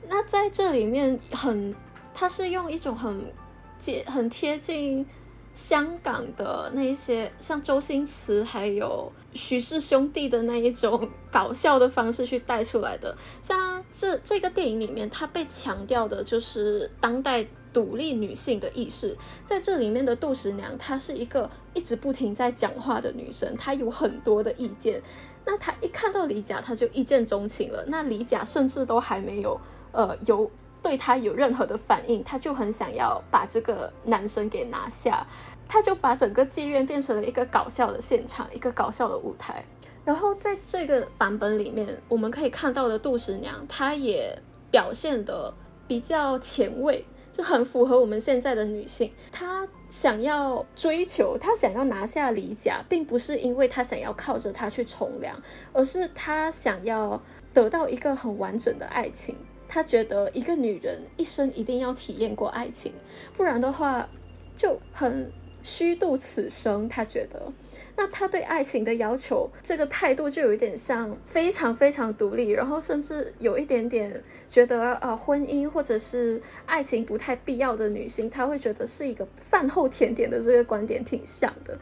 [0.09, 1.75] 那在这里面很。
[2.19, 3.31] 他是用一种很
[3.77, 5.07] 接、很贴近
[5.53, 13.15] 香港的那一些，像周星驰还有徐氏兄弟的那一种搞笑的方式去带出来的。
[13.43, 19.15] 像这这个电影里面，他被强调的就是当代独立女性的意识。
[19.45, 25.03] 在这里面的杜十娘，她是一个一直不停在讲话的女生，她有很多的意见。
[25.45, 27.85] 那她一看到李甲，她就一见钟情了。
[27.89, 29.61] 那李甲甚至都还没有
[29.93, 30.51] 呃有。
[30.87, 35.27] 对他有任何的反应，他就很想要把这个男生给拿下，
[35.67, 39.65] 他就把整个妓院变成了一个搞笑的现场，一个搞笑的舞台。
[40.05, 45.53] 然后在这个版本里面，我们可以看到的杜十娘，她也表现的
[45.89, 49.11] 比较前卫，就很符合我们现在的女性。
[49.33, 55.37] 她想要追求，她想要拿下李甲，并不是因为她想要靠着他去从良，
[55.73, 57.21] 而是她想要
[57.53, 59.35] 得到一个很完整的爱情。
[59.69, 62.93] 他觉得一个女人一生一定要体验过爱情，
[63.37, 64.09] 不然的话
[64.57, 65.31] 就很
[65.63, 66.89] 虚度此生。
[66.89, 67.53] 他觉得，
[67.97, 81.77] 那他对爱情的要求，这个态度就有一点像非常非常独立，然后甚至有一点点觉得啊，婚姻或者是爱情不太必要的女性，他会觉得是一个饭后甜点的这个观点挺像的。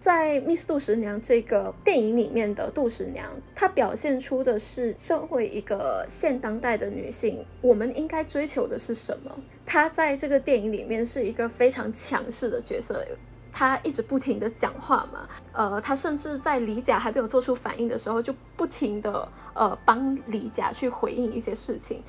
[0.00, 9.36] 在《Miss 杜十娘》这个电影里面的杜十娘，她表现出的是社会一个现当代的女性，我们应该追求的是什么？
[9.66, 13.04] 她在这个电影里面是一个非常强势的角色，
[13.52, 22.00] 她一直不停的讲话嘛，呃，她甚至在李甲还没有做出反应的时候，就不停的呃帮李甲去回应一些事情。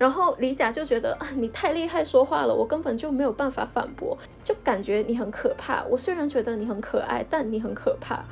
[0.00, 5.84] 然后李甲就觉得啊，你太厉害说话了，我根本就没有办法反驳，就感觉你很可怕。
[5.84, 8.24] 我虽然觉得你很可爱，但你很可怕。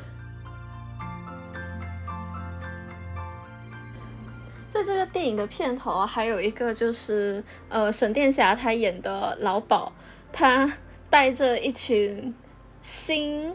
[4.72, 9.92] 在这个电影的片头，还有一个就是呃，沈殿霞她演的老鸨，
[10.32, 10.72] 她
[11.10, 12.34] 带着一群
[12.80, 13.52] 新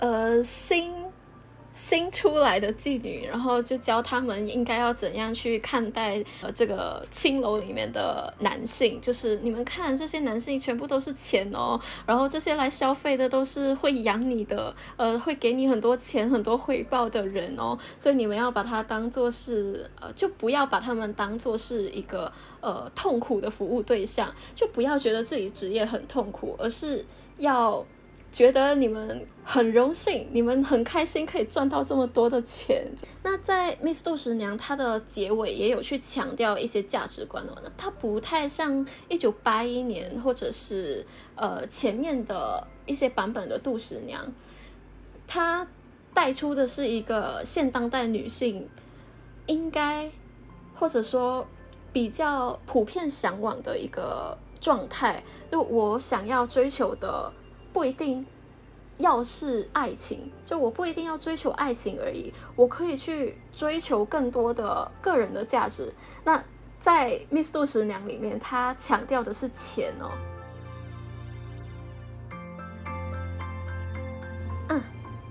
[0.00, 1.01] 呃新。
[1.72, 27.04] 新出来的妓女，然后就教他们应该要怎样去看待呃这个青楼里面的男性，就是你们看这些男性全部都是钱哦，然后这些来消费的都是会养你的，呃会给你很多钱很多回报的人哦，所以你们要把它当做是呃就不要把他们当做是一个呃痛苦的服务对象，就不要觉得自己职业很痛苦，而是
[27.38, 27.84] 要。
[28.32, 32.90] 觉得你们很荣幸，你们很开心可以赚到这么多的钱。
[33.22, 44.26] 那在《Miss 杜十娘》她的结尾也有去强调一些价值观哦，那它不太像一九八一年或者是呃前面的一些版本的杜十娘，
[45.26, 45.66] 她
[46.14, 48.66] 带出的是一个现当代女性
[49.44, 50.10] 应该
[50.74, 51.46] 或者说
[51.92, 57.30] 比较普遍向往的一个状态，就我想要追求的。
[57.72, 58.24] 不一定
[58.98, 65.92] 要是爱情，就我不一定要追求爱情而已，我可以去追求更多的个人的价值。
[66.24, 66.42] 那
[66.78, 70.10] 在《Miss 杜十娘》里面，她强调的是钱哦。
[74.68, 74.82] 嗯，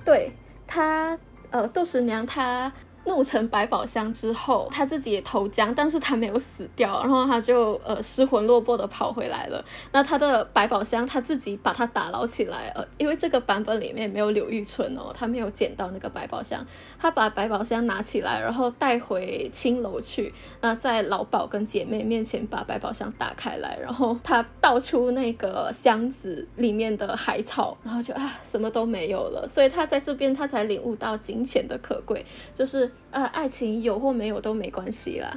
[0.04, 0.34] 对，
[0.66, 1.18] 她
[1.52, 2.72] 呃，杜十娘她
[3.06, 9.64] 怒成百宝箱之后，他自己也投江，但是他没有死掉，然后他就呃失魂落魄的跑回来了。
[9.92, 16.66] 那他的百宝箱他自己把它打捞起来，呃，因为这个版本里面没有柳玉春哦，他没有捡到那个百宝箱，
[17.00, 20.34] 他把百宝箱拿起来，然后带回青楼去。
[20.62, 29.48] 那在老鸨跟姐妹面前把百宝箱打开来，然后他倒出那个箱子里面的海草，然后就啊什么都没有了。
[29.48, 32.92] 所以他在这边他才领悟到金钱的可贵，就是。
[33.10, 35.36] 呃，爱情有或没有都没关系啦。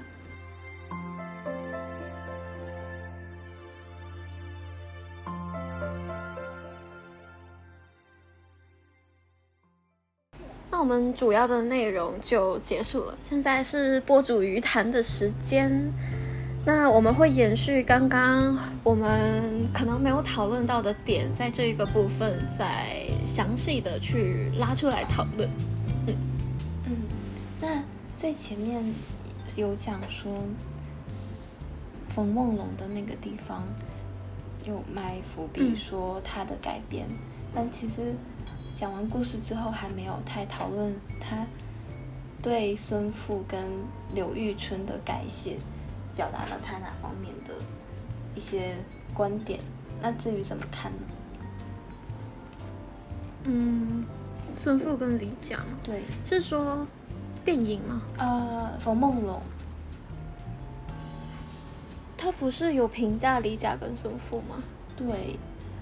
[10.71, 15.71] 那我们主要的内容就结束了，现在是播主鱼谈的时间。
[16.67, 25.49] 那我们会延续刚刚我们可能没有讨论到的点，在这个部分再详细的去拉出来讨论。
[27.65, 27.83] 那
[28.15, 28.85] 最前面
[29.57, 30.31] 有讲说，
[32.11, 33.67] 冯梦龙的那个地方
[34.67, 37.09] 有埋伏笔，说他的改编，
[37.55, 38.12] 但其实
[38.77, 41.47] 讲完故事之后，还没有太讨论他
[42.43, 43.65] 对孙富跟
[44.15, 45.57] 柳玉春的改写，
[46.15, 47.55] 表达了他哪方面的
[48.35, 48.77] 一些
[49.15, 49.59] 观点。
[50.03, 50.99] 那至于怎么看呢？
[53.45, 54.05] 嗯，
[54.53, 56.87] 孙富跟李讲，对，是说。
[57.45, 58.03] 电影吗？
[58.16, 59.40] 呃，冯梦龙，
[62.16, 64.57] 他不是有评价李甲跟孙富吗？
[64.97, 65.36] 对，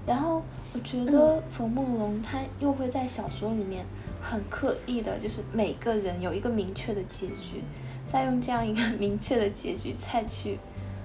[0.04, 0.42] 然后
[0.74, 3.84] 我觉得冯梦龙他又会在小说里面
[4.20, 7.62] 很刻意的，就是每个人有一个明确的结局，
[8.06, 10.58] 再用这样一个明确的结局再去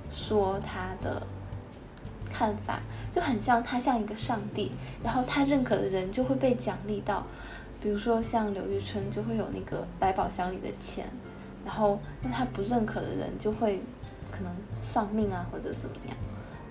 [0.10, 1.22] 说他的
[2.34, 2.80] 看法，
[3.12, 4.72] 就很像他像一个上帝，
[5.03, 7.24] 然后他认可的人就会被奖励到。
[7.82, 11.06] 比如说像刘玉春就会有那个百宝箱里的钱，
[11.66, 13.82] 然后那他不认可的人就会
[14.32, 14.52] 可能
[14.82, 16.18] 丧命啊或者怎么样。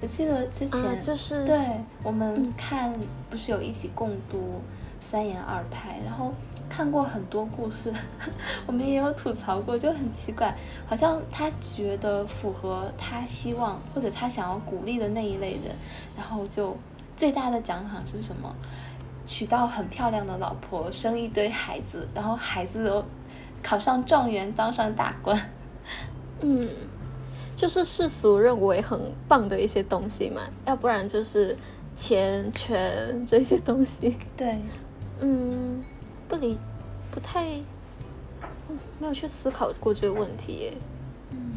[0.00, 1.58] 我记得之前就是对
[2.02, 2.92] 我们看
[3.30, 4.60] 不是有一起共读
[5.00, 6.34] 三言二拍，然后
[6.68, 7.90] 看过很多故事，
[8.66, 10.54] 我们也有吐槽过，就很奇怪，
[10.86, 15.74] 好像他觉得符合他希望或者他想要鼓励的那一类人，
[16.14, 16.76] 然后就
[17.16, 18.54] 最大的奖赏是什么？
[19.26, 23.04] 娶到很漂亮的老婆，生一堆孩子，然后孩子都
[23.60, 25.36] 考上状元，当上大官。
[26.40, 26.68] 嗯，
[27.56, 31.56] 就是世俗认为很棒的一些东西嘛，要不然就是
[31.96, 34.16] 钱权这些东西。
[34.36, 34.56] 对，
[35.18, 35.82] 嗯，
[36.28, 36.56] 不理，
[37.10, 37.44] 不太，
[39.00, 40.72] 没有去思考过这个问题耶。
[41.32, 41.52] 嗯，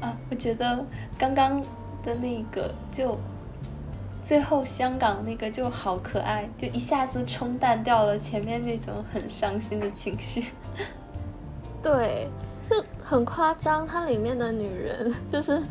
[0.00, 0.86] 啊，我觉得
[1.18, 1.60] 刚刚
[2.04, 3.18] 的那个就。
[4.28, 10.50] 最后香港那个就好可爱，就一下子冲淡掉了前面那种很伤心的情绪。
[11.82, 12.28] 对，
[12.68, 13.86] 就很夸张。
[13.86, 15.62] 它里面的女人，就是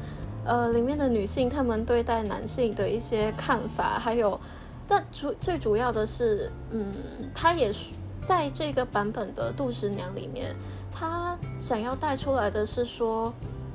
[0.44, 4.40] 呃，里面的女性，她们对待男性的一些看法，还有，
[4.88, 6.92] 但主最主要的是，嗯，
[7.36, 7.92] 她也是
[8.26, 10.56] 在这个版本的杜十娘里面，
[10.92, 13.32] 她想要带出来的是说，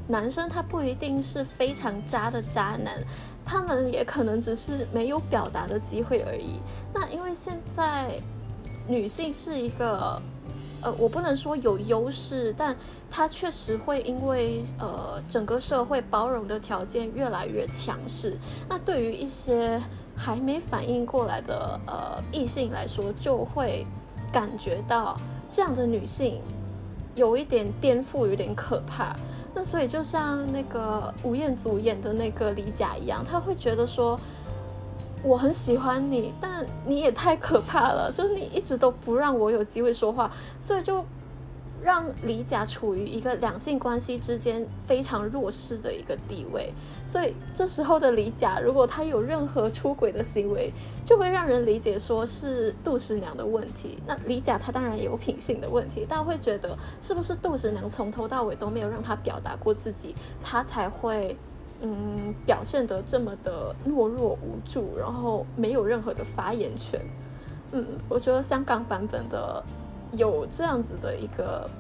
[0.09, 3.01] 男生他不一定是非常渣的渣男。
[3.45, 6.61] 他们也可能只是没有表达的机会而已。
[6.93, 8.18] 那因为现在
[8.88, 10.20] 女性是一个，
[10.80, 12.76] 呃，我不能说有优势，但
[13.11, 18.38] 她确实会因为呃整个社会包容的条件越来越强势。
[18.68, 19.80] 那对于一些
[20.16, 23.86] 还没反应过来的呃异性来说，就会
[24.32, 25.16] 感觉到
[25.51, 26.40] 这样的女性
[27.14, 29.14] 有一点颠覆，有点可怕。
[29.55, 34.18] 那所以就像那个吴彦祖演的那个李甲一样，他会觉得说，
[35.22, 40.30] 我很喜欢你，但你也太可怕了，就是你一直都不让我有机会说话，
[40.61, 41.05] 所以就。
[41.83, 46.72] 让李甲处于一个两性关系之间非常弱势的一个地位，
[47.05, 50.72] 所以这时候的李甲，如果他有任何出轨的行为，
[51.05, 53.99] 就会让人理解说是杜十娘的问题。
[54.07, 61.37] 那李甲他当然有品性的问题，但会觉得是不是杜十娘从头到尾都没有让他表达过自己，他才会
[61.80, 67.01] 嗯表现得这么的懦弱无助，然后没有任何的发言权。
[67.72, 69.62] 嗯，我觉得香港版本的。
[70.12, 71.70] 有这样子的一个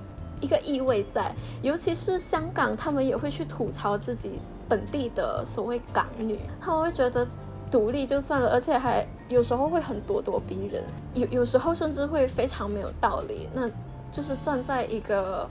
[0.40, 7.26] 一个意味在，尤其是香港，他们也会去吐槽自己本地的所谓港女，他们会觉得
[7.70, 10.82] 独立就算了，而且还有时候会很咄咄逼人，
[11.14, 13.48] 有有时候甚至会非常没有道理。
[13.54, 13.68] 那
[14.10, 15.48] 就是站在一个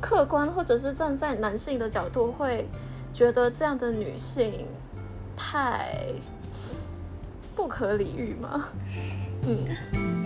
[0.00, 2.66] 客观或者是站在男性的角度，会
[3.12, 4.66] 觉得这样的女性
[5.36, 6.06] 太
[7.56, 8.68] 不可理喻吗？
[9.42, 10.17] 嗯。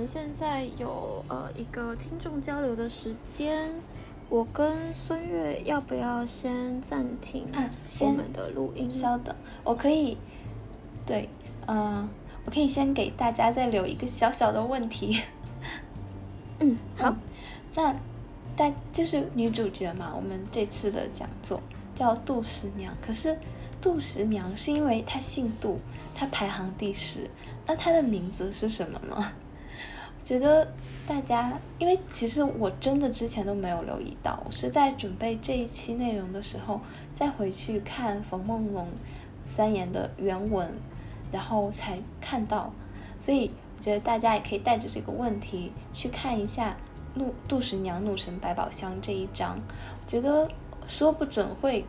[0.00, 3.70] 们现在有呃一个听众交流的时间，
[4.30, 8.88] 我跟孙悦要不要先暂停啊我先们的录音？
[8.88, 10.16] 稍等，我可以，
[11.04, 11.28] 对，
[11.66, 12.08] 嗯、
[12.46, 15.20] 我可以先给大家再留一个小小的问题。
[16.60, 17.16] 嗯，好嗯，
[17.74, 17.94] 那
[18.56, 21.60] 大就是女主角嘛，我们这次的讲座
[21.94, 23.36] 叫杜十娘，可是
[23.82, 25.78] 杜十娘是因为她姓杜，
[26.14, 27.28] 她排行第十，
[27.66, 29.32] 那她的名字是什么呢？
[30.30, 30.64] 觉得
[31.08, 36.80] 大家，因为其实我真的之前都没有留意到，我是在准备这一期内容的时候，
[37.12, 38.86] 再回去看冯梦龙
[39.44, 40.72] 三言的原文，
[41.32, 42.72] 然后才看到，
[43.18, 46.76] 所以我觉得大家也可以带着这个问题去看一下
[47.14, 49.58] 怒杜十娘怒沉百宝箱这一章，
[50.00, 50.48] 我觉得
[50.86, 51.84] 说不准会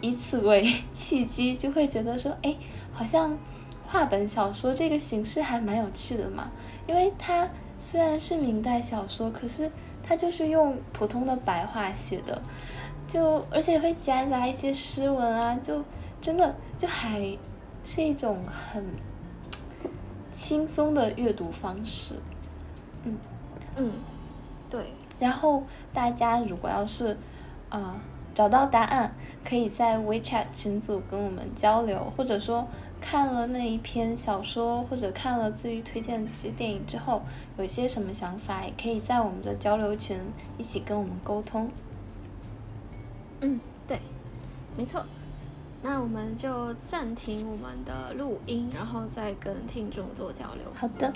[0.00, 2.56] 以此为契机，就会觉得说，哎，
[2.92, 3.38] 好像
[3.86, 6.50] 话本小说这个形式还蛮有趣的嘛，
[6.88, 7.48] 因为它
[7.78, 9.70] 虽然是明代小说，可是
[10.02, 12.42] 它就是用普通的白话写的，
[13.06, 15.84] 就而且会夹杂一些诗文啊，就
[16.20, 17.20] 真的就还
[17.84, 18.84] 是一种很
[20.32, 22.16] 轻松的阅读方式。
[23.04, 23.16] 嗯
[23.76, 23.92] 嗯，
[24.68, 25.62] 对，然后
[25.92, 27.12] 大家如果要是
[27.68, 28.00] 啊、呃
[28.34, 29.12] 找到答案，
[29.44, 32.68] 可以在 WeChat 群组跟我们交流，或者说
[33.00, 37.22] 看了那一篇小说或者看了自愈推荐的这些电影之后，
[37.56, 40.18] 有一些什么想法，也可以在我们的交流群
[40.58, 41.70] 一起跟我们沟通。
[43.40, 43.98] 嗯，对，
[44.76, 45.04] 没错。
[45.80, 50.64] 那我们就暂停我们的录音，然后再跟听众做交流。
[50.74, 51.12] 好的。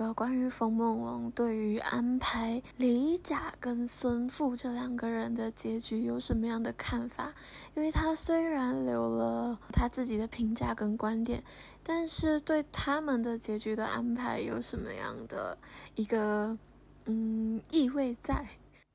[0.00, 7.34] 个关于冯梦龙对于安排李甲跟孙富这两个人的结局有什么样的看法？
[7.74, 11.44] 因为他虽然留了他自己的评价跟观点，
[11.82, 15.58] 但是对他们的结局的安排有什么样的
[15.94, 16.56] 一个
[17.04, 18.46] 嗯意味在？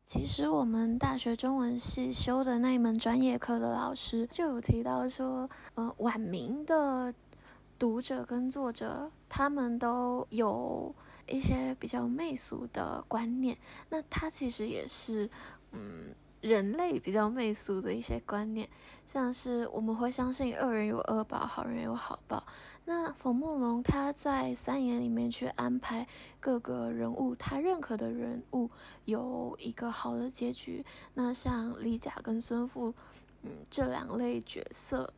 [0.08, 7.12] 其实我们大学中文系修的那一门专业课的老师就有提到说，呃，晚明的
[7.78, 10.94] 读者跟作者他们都有
[11.28, 13.58] 一些比较媚俗的观念，
[13.90, 15.30] 那他其实也是
[15.72, 18.70] 嗯人类比较媚俗的一些观念，
[19.06, 22.46] 像是我们会相信恶人有恶报，好人有好报。
[22.86, 26.08] 那冯梦龙他在三言里面去安排
[26.40, 28.70] 各个人物，他认可的人物
[29.06, 30.86] 有一个好的结局。
[31.16, 32.94] 那像李甲跟孙富，
[33.42, 35.12] 嗯这两类角色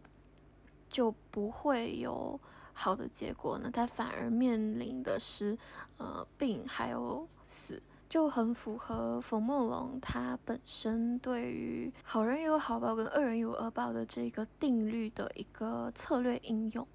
[0.90, 2.40] 就不会有
[2.74, 5.58] 好的结果呢，他反而面临的是
[5.98, 7.82] 呃病还有死。
[8.10, 16.88] 就很符合冯梦龙他本身对于好人有好报跟恶人有恶报的这个定律的一个策略应用。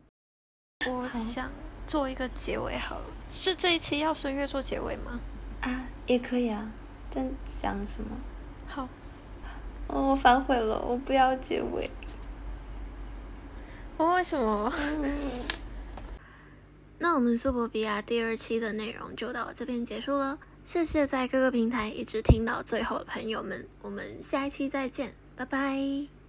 [0.86, 1.50] 我想
[1.86, 5.20] 做一个结尾好了，是这一期要孙悦做结尾吗？
[5.60, 6.72] 啊，也可以啊，
[7.14, 8.16] 但讲什么？
[8.66, 8.88] 好，
[9.88, 11.90] 哦，我反悔了，我不要结尾。
[14.14, 14.72] 为什么？
[16.98, 26.21] 那我们苏博比亚第二期的内容就到这边结束了，谢谢在各个平台一直听到最后的朋友们，我们下一期再见，拜拜。